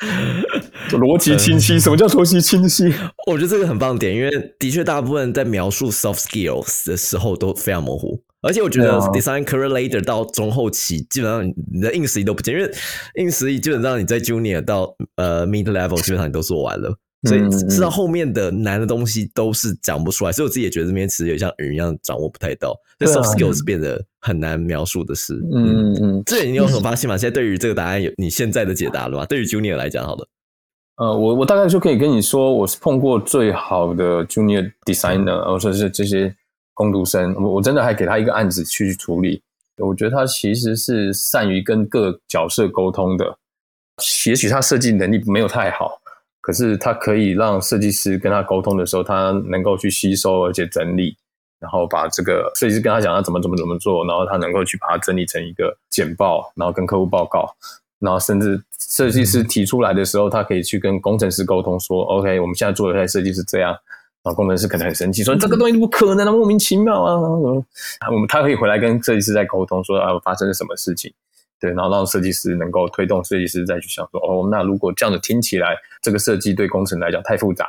[0.98, 2.92] 逻辑清晰，什么叫逻辑清晰？
[3.26, 12.70] 我觉得这个很棒点，因为的确大部分在描述 soft skills 的时候都非常模糊，而且我觉得 design career later 到中后期，基本上你的硬实力都不见，因为
[13.16, 16.96] 硬实力基本上你在 junior 到呃 mid level 基本上你都做完了。
[17.28, 25.34] 所以知道后面的难的东西都是讲不出来，所以我自己也觉得这边其实有像人一样掌握不太到，这 soft skills 变得很难描述的事。
[25.52, 27.18] 嗯嗯，这你有什么发现吗？
[27.18, 29.26] 现在对于这个答案有你现在的解答了吗？
[29.26, 30.26] 对于 junior 来讲，好了，
[31.00, 36.36] 呃，我我大概就可以跟你说，我是碰过最好的 junior designer，或者是这些
[36.74, 39.42] 工读生，我我真的还给他一个案子去处理。
[39.78, 43.34] 我觉得他其实是善于跟各角色沟通的，
[44.26, 45.98] 也许他设计能力没有太好。
[46.42, 51.16] 可是他可以让设计师跟他沟通的时候，他能够去吸收而且整理，
[51.60, 57.48] 然后把这个设计师跟他讲他怎么怎么怎么做，然后他能够去把它整理成一个简报，然后跟客户报告，
[58.00, 63.70] 然后甚至设计师提出来的时候，他可以去跟工程师沟通说：“OK，我们现在做的设计是这样。”
[64.22, 67.16] 然后工程师可能很生气，说：“这个东西不可能的，莫名其妙啊！”
[68.10, 71.12] 我们他可以回来跟设计师再沟通说：“啊，发生了什么事情？”
[71.60, 77.66] 对，然后让设计师能够推动设计师再去想说，哦，那如果这样子听起来，这个设计对工程来讲太复杂，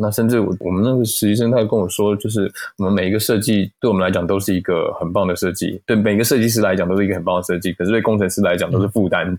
[0.00, 9.36] 那甚至我我们那个实习生他跟我说，就是我们每一个设计对我们来讲都是一个很棒的设计，对每个设计师来讲都是一个很棒的设计，可是对工程师来讲都是负担。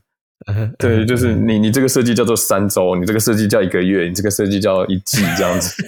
[0.77, 5.83] 对， 就是你你这个设计叫做三周，你这个设计叫一个月，你这个设计叫一季这样子。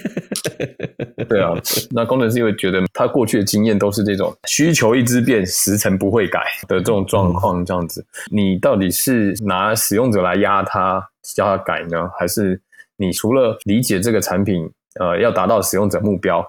[1.29, 1.53] 对啊，
[1.91, 8.05] 那工程师会觉得他过去的经验都是这种需求一直变，时程不会改的这种状况这样子。
[8.29, 11.01] 你到底是拿使用者来压他，
[11.35, 12.59] 叫他改呢，还是
[12.97, 14.69] 你除了理解这个产品，
[14.99, 16.45] 呃，要达到使用者目标？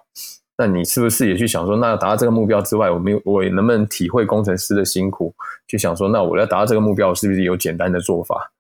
[0.59, 5.35] 那你是不是也去想说，那达到这个目标之外，我们我能不能体会工程师的辛苦？
[5.67, 8.53] 去想说，那我要达到这个目标，是不是有简单的做法？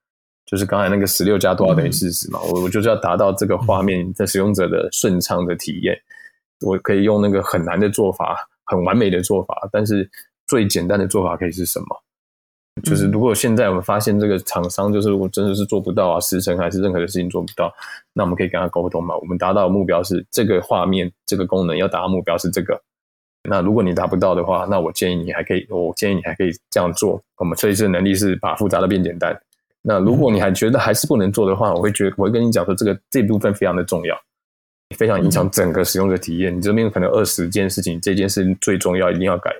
[0.46, 2.40] 就是刚才那个十六加多少等于四十嘛？
[2.40, 5.96] 我我就是要达到这个画面在使用者的顺畅的体验，
[6.66, 10.10] 我可以用那个很难的做法，很完美的做法，但是
[10.46, 11.86] 最简单的做法可以是什么？
[12.82, 17.72] 就是如果现在我们发现这个厂商就是我真的是做不到啊，时程还是任何的事情做不到，
[18.12, 19.14] 那我们可以跟他沟通嘛。
[19.18, 22.80] 我们达到的目标是这个画面这个功能要达到目标是这个。
[23.48, 27.20] 那如果你达不到的话，那我建议你还可以，我建议你还可以这样做。
[27.36, 29.38] 我们设计师的能力是把复杂的变简单。
[29.82, 34.16] 那如果你还觉得还是不能做的话，我会觉得我会跟你讲说，这个这部分非常的重要，
[34.96, 36.56] 非常影响整个使用者体验。
[36.56, 39.50] 你这边可能二十件事情，这件事最重要，一定要改。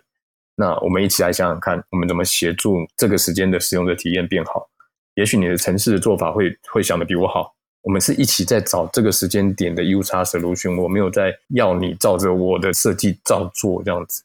[0.56, 4.68] 那我们一起来想想看，我们怎么协助这个时间的使用者体验变好？
[5.14, 7.54] 也许你的城市的做法会会想的比我好。
[7.82, 14.22] 我们是一起在找这个时间点的 U 叉 solution，我没有在要你照着我的设计照做这样子。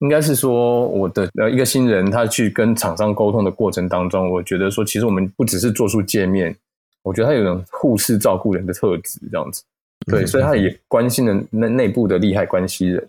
[0.00, 6.56] 应该是说，我的呃一个新人他去跟厂商沟通的过程当中，我觉得说，其实我们不只是做出界面，
[7.02, 9.62] 我觉得他有种护士照顾人的特质这样子。
[10.06, 13.08] 对，所以他也关心了内内部的利害关系人。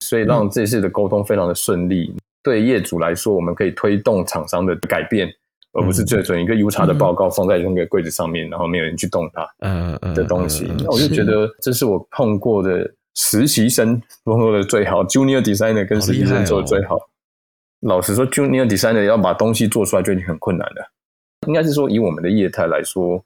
[0.00, 2.14] 所以让这次的沟通非常的顺利。
[2.42, 5.28] 对业主来说，我们可以推动厂商的改变，
[5.72, 10.70] 而不是最准一个 U 叉的报告放在那个柜子上面，然后没有人去动它嗯嗯的东西。
[10.78, 16.96] 那我就觉得这是我碰过的实习生碰过的最好，Junior Designer 跟实习生做的最好。
[17.80, 20.92] 老实说，Junior Designer 要把东西做出来就已经很困难了。
[21.48, 23.20] 应该是说，以我们的业态来说，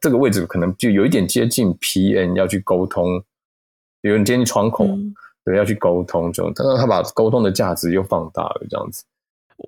[0.00, 3.22] 这个位置可能就有一点接近 PN 要去沟通，
[4.00, 4.88] 有人接近窗口。
[5.44, 9.04] 对，要去沟通，就但是他把沟通的价值又放大了，这样子。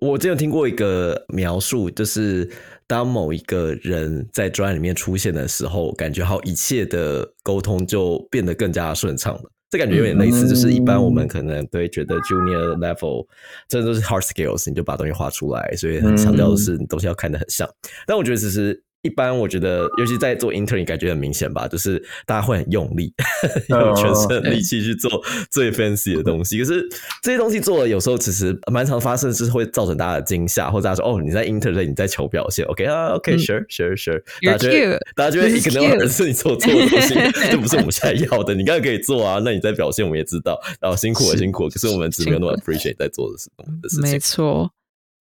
[0.01, 2.51] 我之前有听过一个描述，就是
[2.87, 9.51] 当某一个人在专案里面出现的时候，感觉好一切的沟通就变得更加顺畅了。
[9.71, 13.27] 这感觉有点类似，就是一般我们可能对觉得 junior level
[13.69, 17.69] 这都是 hard skills，你就把东西画出来，所以很强调的是你东西要看得很像。
[18.07, 18.83] 但我觉得其实。
[19.05, 23.13] 一般我觉得，尤其在做 intern，感觉很明显吧，就是大家会很用力，
[23.69, 26.59] 用全身力气去做最 fancy 的东西。
[26.59, 26.83] 可是
[27.23, 32.65] 这些东西做了，有时候其实蛮常发生，是会造成大家的惊吓，或者大家说：“哦，你在 intern，你在求表现。
[32.65, 34.23] ”OK 啊，OK，sure，sure，sure。
[34.43, 37.15] 大家觉得，大家觉得一个能是你做错的东西，
[37.53, 38.55] 这不是我们现在要的。
[38.55, 41.71] 你刚刚可以做啊，那你在表现，我们也知道，然后辛苦了，辛苦了。
[41.71, 43.51] 可是我们只没有那么 appreciate 在做的事
[43.83, 44.03] 的事情。
[44.03, 44.71] 没错。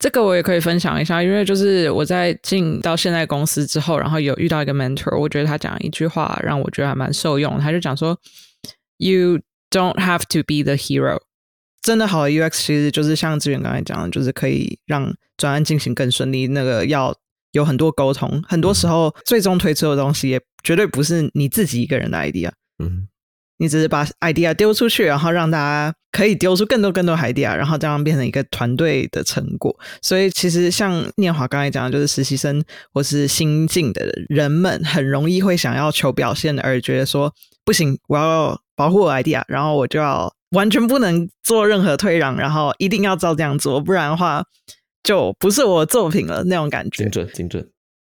[0.03, 7.57] 这个我也可以分享一下，因为就是我在进到现在公司之后，然后有遇到一个 mentor，我觉得他讲一句话让我觉得还蛮受用。
[7.57, 8.19] 他就讲说
[8.97, 9.39] ：“You
[9.69, 11.21] don't have to be the hero。”
[11.81, 16.47] 真的好的 UX 其实就是像志远刚才讲的，就是可以让专案进行更顺利。
[16.47, 17.15] 那个要
[17.53, 22.51] 有很多沟通，很多时候最终推出的东西也绝对不是你自己一个人的 idea。
[22.83, 23.07] 嗯。
[23.57, 29.75] 你只是把 idea 丢出去，然后让大家可以丢出更多更多 idea，然后这样变成一个团队的成果。
[30.01, 37.33] 所以其实像念华刚才讲的，就是实习生或是新进的人们，很容易会想要求表现，而觉得说
[37.63, 44.43] 不行，我要保护我 idea，然后我就要完全不能做任何退让，然后一定要照这样做，不然的话
[45.03, 47.03] 就不是我作品了那种感觉。
[47.03, 47.67] 精准，精准。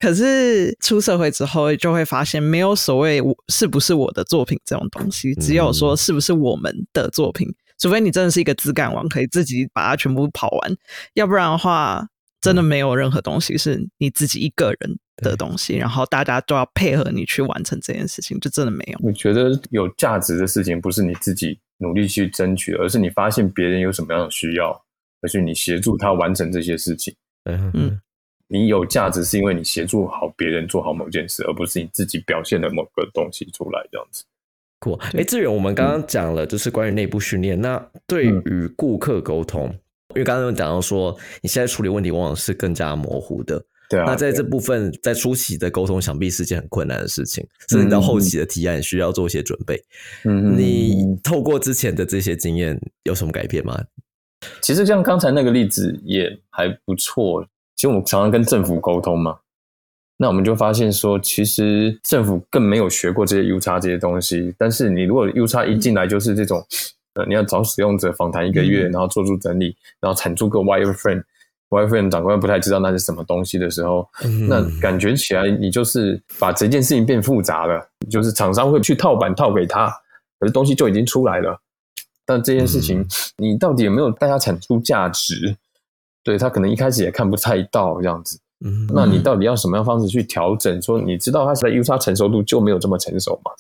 [0.05, 7.49] 可是出社会之后，就会发现没有所谓我是不是我的作品这种东西，只有说是不是我们的作品。
[7.79, 10.77] 除非你真的是一个自干王，可以自己把它全部跑完，
[11.15, 12.07] 要不然的话，
[12.43, 15.75] 真的没有任何东西是你自己一个人的东西。
[15.77, 18.99] 然后大家都要配合你去完成这件事情，就真的没有。
[19.03, 24.71] 我觉得有价值的事情，不是你自己努力去争取，而是你发现别人有什么样的需要，
[25.23, 27.15] 而是你协助他完成这些事情。
[27.45, 28.01] 嗯嗯。
[28.47, 34.25] 你有价值是因为你协助好别人做好某件事，而不是你自己表现的某个东西出来这样子。
[34.81, 39.69] 酷，哎，志远，我们刚刚讲了就是关于内部训练，那对于顾客沟通，
[40.15, 44.05] 因为刚刚讲到说你现在处理问题往往是更加模糊的，对啊。
[44.07, 49.83] 那在这部分，在初期的沟通，想必是件很困难的事情，甚至到后期的提案需要做一些准备。
[50.25, 53.83] 嗯，你透过之前的这些经验有什么改变吗？
[54.61, 57.49] 其实像刚才那个例子也还不错。
[57.77, 59.37] 其实我们常常跟政府沟通嘛，
[60.17, 64.55] 那我们就发现说，其实政府更没有学过这些 U 叉这些东西。
[64.57, 66.65] 但是你如果 U 叉一进来就是这种，
[67.15, 74.09] 呃，你要找使用者访谈一个月，然后做出整理，然后产出个 wireframe，wireframe 长官不太知道那是什么东西的时候，
[74.49, 77.89] 那感觉起来你就是把这件事情变复杂了。
[78.09, 79.89] 就是厂商会去套版套给他，
[80.39, 81.61] 可是东西就已经出来了。
[82.25, 83.05] 但这件事情
[83.37, 85.57] 你到底有没有大家产出价值？
[86.25, 90.83] 对他可能一开始也看不太到这样子，嗯，那你到底要什么样方式去调整？
[90.83, 93.53] 说你知道他现在 U 叉成熟度就没有这么成熟嘛？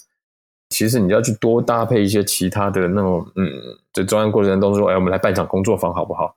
[0.70, 3.46] 其实你要去多搭配一些其他的那种，嗯，
[3.92, 6.34] 在专案过程当中说，哎，我们来办一场工作坊好不好？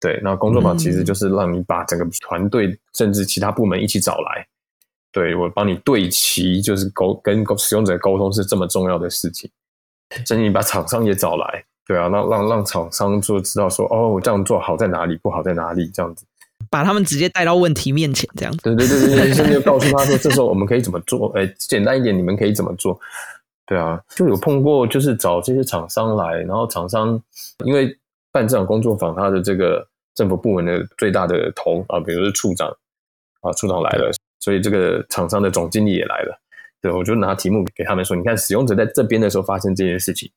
[0.00, 4.46] 对，那工作坊其实就是让你把整个团队甚至其他部门一起找来，
[5.12, 9.50] 对我帮你对齐，就是沟跟使用者沟通是这么重要的事情，
[10.26, 11.64] 甚至你把厂商也找来。
[11.86, 16.26] 对啊，让让让厂商就知道说，哦，我这样做好在哪里，不好在哪里，这样子，
[16.68, 18.58] 把他们直接带到问题面前，这样子。
[18.64, 21.28] 对对对对，甚至告诉他说，这时候我们可以怎么做？
[21.38, 22.98] 哎，简单一点，你们可以怎么做？
[23.66, 27.22] 对啊，就有碰过，就是找这些厂商来，然后厂商
[27.64, 27.96] 因为
[28.32, 32.68] 办这场工作坊，他的这个政府部门的最大的头啊，比如是处长
[33.42, 34.10] 啊，处长来了，
[34.40, 36.36] 所以这个厂商的总经理也来了。
[36.82, 40.28] 对，我就拿题目给他们说，你看使用者在这边的时候发生这件事情。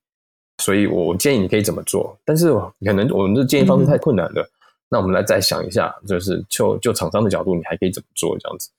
[0.59, 2.53] 所以，我建议你可以怎么做，但是
[2.85, 4.47] 可能我们的建议方式太困难了。
[4.91, 8.37] 那我们来再想一下，就是就就厂商的角度，你还可以怎么做？
[8.39, 8.69] 这样子，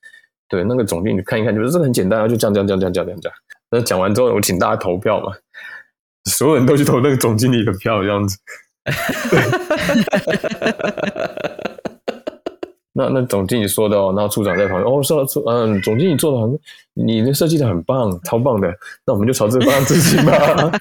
[0.49, 3.37] 对那个总经理看一看，就是这个很简单啊，就这样这样这样这样这样这样。
[3.71, 5.33] 那讲完之后，我请大家投票嘛，
[6.25, 8.37] 所有人都去投那个总经理的票，这样子。
[12.93, 16.59] 那那总经理说的哦，然后处长在旁边哦，说处嗯，总经理做的很，
[16.93, 18.67] 你那设计的很棒，超棒的，
[19.05, 20.71] 那我们就朝这个方向执行吧。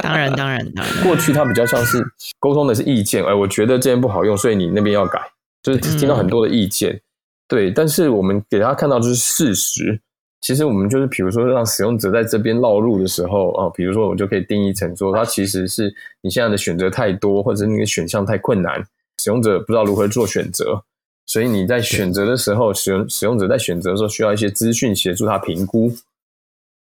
[0.04, 2.04] 当然当然当然，过去它比较像是
[2.38, 5.20] 沟通的是意见，哎，我觉得这件不好用，所以你那边要改，
[5.62, 7.00] 就是听到很多的意见，
[7.48, 7.70] 对。
[7.70, 10.00] 但是我们给大家看到就是事实，
[10.40, 18.82] 其实我们就是比如说让使用者在这边绕路的时候啊，比如说我就可以定义成说，它其实是你现在的选择太多，或者那个选项太困难。
[19.22, 20.82] 使用者不知道如何做选择，
[21.26, 25.92] 所以你在选择的时候，使用使用者在选择的时候需要一些资讯协助他评估。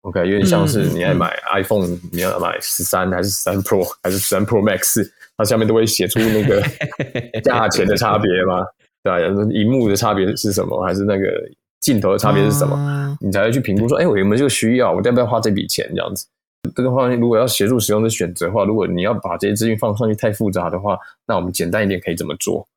[0.01, 6.61] OK，有点像是你要买 iPhone，、你要买十三还是十三 Pro 还是十三 Pro Max，它下面都会写出那个
[7.41, 8.65] 价钱的差别嘛，
[9.03, 11.27] 对吧、荧幕的差别是什么，还是那个
[11.79, 12.75] 镜头的差别是什么？
[12.75, 13.17] 么？
[13.21, 16.25] 你才会去评估说，哎，我有没有这个需要，我要不要花这笔钱这样子。
[16.75, 20.97] 这个方面如果要协助使用者选择的话，如果你要把这些资讯放上去太复杂的话，
[21.27, 22.67] 那我们简单一点可以怎么做？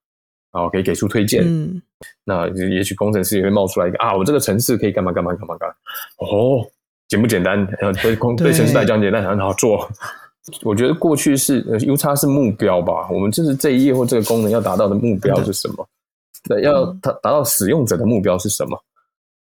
[0.53, 1.43] 然后可以给出推荐。
[1.45, 1.83] 嗯，
[2.25, 5.75] 那也许工程师也会冒出来一个啊，我这个城市可以干嘛干嘛干嘛干嘛。
[6.18, 6.64] 哦，
[7.14, 7.64] 简不简单？
[7.80, 9.88] 呃，对工对对城市来讲简单，很好做。
[10.64, 15.88] 我觉得过去是呃 U 叉是目标吧，我们就是这一页或这个功能要达到的目标是什么？
[16.48, 18.76] 对，要达达到使用者的目标是什么？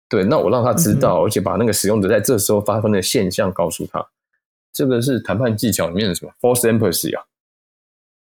[0.08, 4.06] 对，那我让他知道，而且把那个使用者在这时候发生的现象告诉他。
[4.72, 7.24] 这个是谈判技巧里面的什么 force empathy 啊？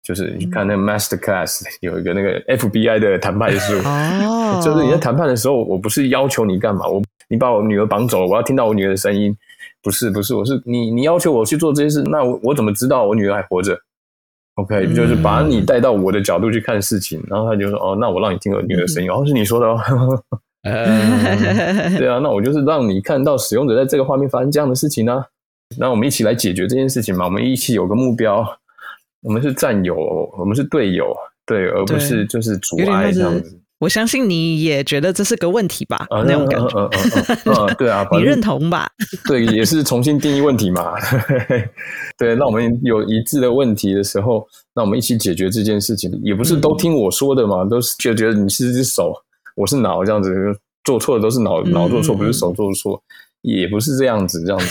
[0.04, 9.36] 就是你看那个 master class 有一个那个 FBI 的谈判术，哦， 就是你在谈判的时候，我不是要求你干嘛，我你把我女儿绑走了，我要听到我女儿的声音，
[9.82, 13.80] 不是不是，我是你你要求我去做这些事，那我我怎么知道我女儿还活着
[14.56, 14.94] ？OK，、嗯。
[14.94, 19.80] 就是把你带到我的角度去看事情，然后他就说哦，那我让你听我女儿的声音，哦是你说的哦，
[20.64, 21.98] 呃。
[21.98, 25.26] 对啊，那我就是让你看到使用者在这个画面发生这样的事情啊，
[25.78, 28.46] 那我们一起来解决这件事情嘛，我们一起有个目标，
[29.24, 29.96] 我们是战友，
[30.38, 31.16] 我们是队友，
[31.46, 33.60] 对，而不是就是阻碍这样子。
[33.80, 36.06] 我相信你也觉得这是个问题吧？
[36.10, 36.90] 啊，那种感觉，嗯
[37.44, 38.90] 嗯嗯对啊， 你认同吧？
[39.28, 40.94] 对，也是重新定义问题嘛。
[42.18, 49.14] 对，那我们有一致的问题的时候，那我们一起解决这件事情，也不是都听我说的嘛，都是就觉得你是只手，
[49.58, 50.32] 我是脑，这样子
[50.86, 53.02] 做错的都是脑脑做错，嗯不是手做错，
[53.42, 54.68] 也不是这样子，这样子。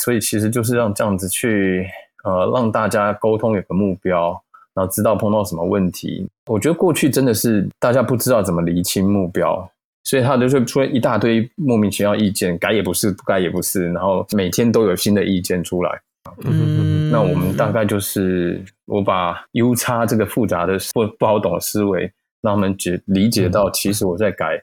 [0.00, 1.86] 所以其实就是让这样子去
[2.24, 4.30] 呃，让大家沟通有个目标，
[4.74, 6.28] 然后知道碰到什么问题。
[6.46, 9.68] 我觉得过去真的是大家不知道怎么厘清目标，
[10.04, 16.00] 所以他就是出现一大堆莫名其妙意见，改也不是，不改也不是，然后每天都有新的意见出来。
[16.44, 22.02] 嗯，那我们大概就是我把 U 叉这个复杂的不不好懂的思维，
[22.40, 24.62] 让他们解理解到，其实我在改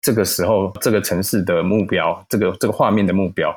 [0.00, 3.54] 这个时候这个城市的目标，这个这个画面的目标。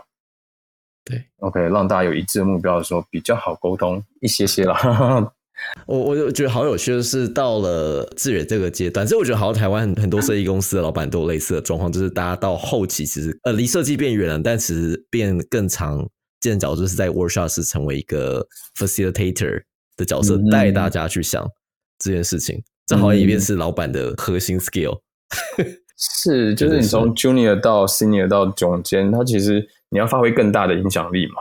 [1.07, 5.31] 对，OK，让大家有一致的目标的时候，比较好沟通一些些啦。
[5.87, 16.07] 我我就觉得好有趣的是，到了志远这个阶段，这我觉得好像台湾很很多设计公司的老板都有类似的状况，就是大家到后期其实呃离设计变远了，但其实变更常
[16.39, 18.45] 见角，就是在 workshop 是成为一个
[18.75, 19.63] facilitator
[19.95, 21.49] 的角色，嗯带大家去想
[21.97, 24.99] 这件事情，这好像也便是老板的核心 skill。
[25.97, 31.35] 是，就是你从 junior 到 senior 到总监，他其实你要发挥更大的影响力嘛。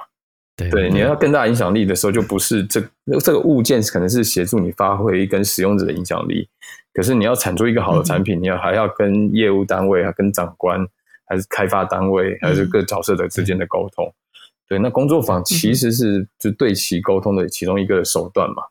[0.56, 2.80] 对对，你要更大影响力的时候，就不是这
[3.22, 6.48] 这个物件可能是协助你发挥跟使用者的影响力，
[6.94, 10.82] 可是你要产出一个好的产品，你要还要跟业务单位、跟长官，
[11.26, 14.10] 还是开发单位，还是各角色的之间的沟通。
[14.66, 18.62] 对，那工作坊其实是就对齐沟通的其中一个手段嘛，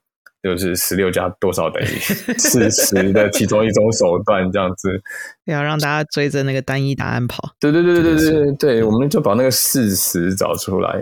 [0.45, 1.87] 就是十六加多少等于
[2.37, 5.01] 四十的其中一种手段，这样子。
[5.45, 11.01] 要让大家追着那个单一答案跑，对对对对对对对，我们就把那个事实找出来。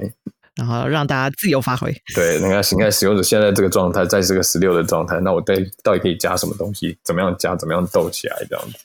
[0.56, 1.91] 然后让大家自由发挥。
[2.16, 6.98] 对，那个形态使用者现在这个状态，在这个十六的状态，那我对到底可以加什么东西？
[7.04, 7.56] 怎么样加？
[7.56, 8.38] 怎么样斗起来？
[8.50, 8.78] 这样子。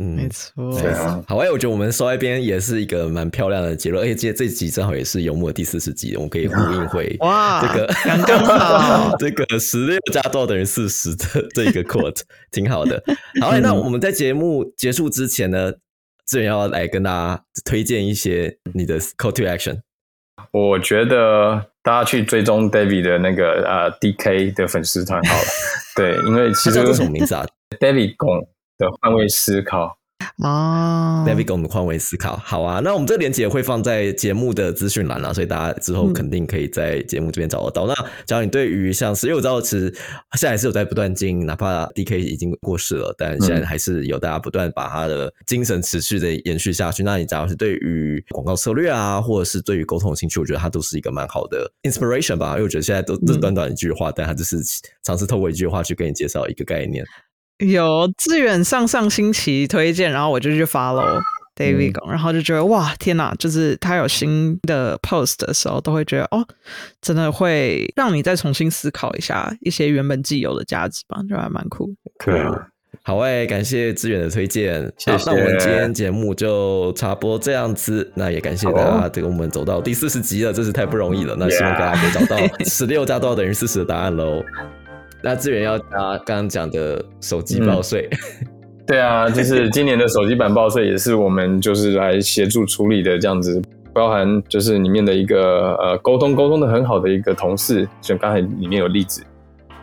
[0.00, 9.16] 嗯，没错，对啊，好，哎，我觉得我们收在边也是一个蛮漂亮的结论，而且这这集正好也是游牧的第四十集，我们可以呼应回哇，这个刚刚好。
[9.18, 12.20] 这个十六加多少等于四十的这个 quote
[12.52, 13.02] 挺好的。
[13.42, 15.72] 好，那我们在节目结束之前呢，
[16.26, 19.80] 志远要来跟大家推荐一些你的 call to action。
[20.52, 25.44] 我觉得大家去追踪 David 的那个呃 DK 的粉丝团好了。
[25.96, 27.44] 对，因为其实他叫什么名字啊
[27.80, 28.48] ？David 龚
[28.78, 29.98] 的换位思考。
[30.42, 32.36] 哦？David 给我们换位思考。
[32.36, 37.86] 好啊，那我们这个链接会放在节目的资讯栏啦，所以大家之后肯定可以在节目这边找得到。
[37.86, 37.94] 那
[38.26, 39.92] 只要你对于像是，因为我知道其实
[40.32, 47.02] 现在还是有在不断进，哪怕 DK 已经过世了，但现在还是有大家不断把他的精神持续的延续下去。
[47.02, 52.50] 那你假如是对于广告策略啊，或者是对于沟通的兴趣，我觉得它都是一个蛮好的 inspiration 吧。
[52.50, 54.56] 因为我觉得现在都这短短一句话，但它就是
[55.02, 57.04] 尝试透过一句话去跟你介绍一个概念。
[57.58, 61.20] 有志远上上星期推荐，然后我就去 follow
[61.56, 66.46] David，、然后就觉得哇天哪，就是他有新的 post 的时候，都会觉得哦，
[67.02, 72.12] 真的会让你再重新思考一下一些原本既有的价值吧，就还蛮酷的。
[72.24, 72.68] 对啊，
[73.02, 74.80] 好诶、感谢志远的推荐。
[74.96, 78.08] 谢谢好那我们今天节目就差不多这样子。
[78.14, 81.34] 那也感谢大家，这个我们走到第四十集了，真是太不容易了。
[81.36, 84.44] 那希望大家可以找到 十六加多少等于四十的答案喽。
[85.22, 85.86] 那志源要加
[86.24, 88.08] 刚刚讲的手机报税，
[88.86, 93.60] 对啊，就是今年的手机版报税也是我们就是来协助处理的这样子。
[93.92, 99.24] 包含就是里面的一个呃沟通沟通的很好的一个同事，就刚才里面有例子，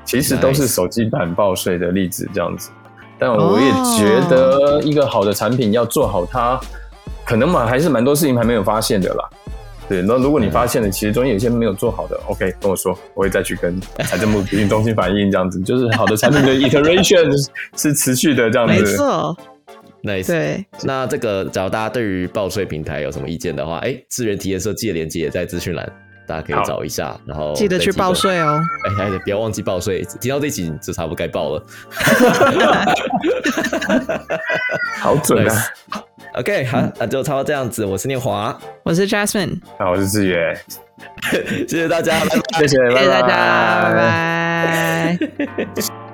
[0.06, 2.70] 其实都是手机版报税的例子这样子。
[3.20, 6.58] 但我也觉得一个好的产品要做好它，
[7.26, 9.30] 可能嘛还是蛮多事情还没有发现的啦。
[9.88, 18.74] 对，那如果你发现了，其实中间有些没有做好的，OK，跟我说，我会再去跟财政部培训中心反映，这样子就是好的产品的 iteration 是是持续的这样子。
[18.74, 19.38] 没错
[20.04, 20.28] ，nice。
[20.28, 25.88] 对，那这个，假如大家对于报税平台有什么意见的话，哎，资源体验设计的链接也在资讯栏，
[26.28, 28.12] 大家可以找一下，然后记得去报。
[28.12, 28.60] 税哦。
[29.00, 30.04] 哎，哎，不要忘记报税。
[30.20, 31.64] 听到这集，你就差不多该报了。
[35.00, 35.56] 好准啊！
[36.38, 37.86] OK，好，那就差不多这样子。
[37.86, 40.56] 我是念华，我是 Jasmine，啊，我是志远，
[41.32, 42.60] 谢谢大家，拜拜。
[42.60, 43.38] 谢谢，谢谢大拜拜家，
[43.84, 43.94] 拜
[45.56, 45.96] 拜。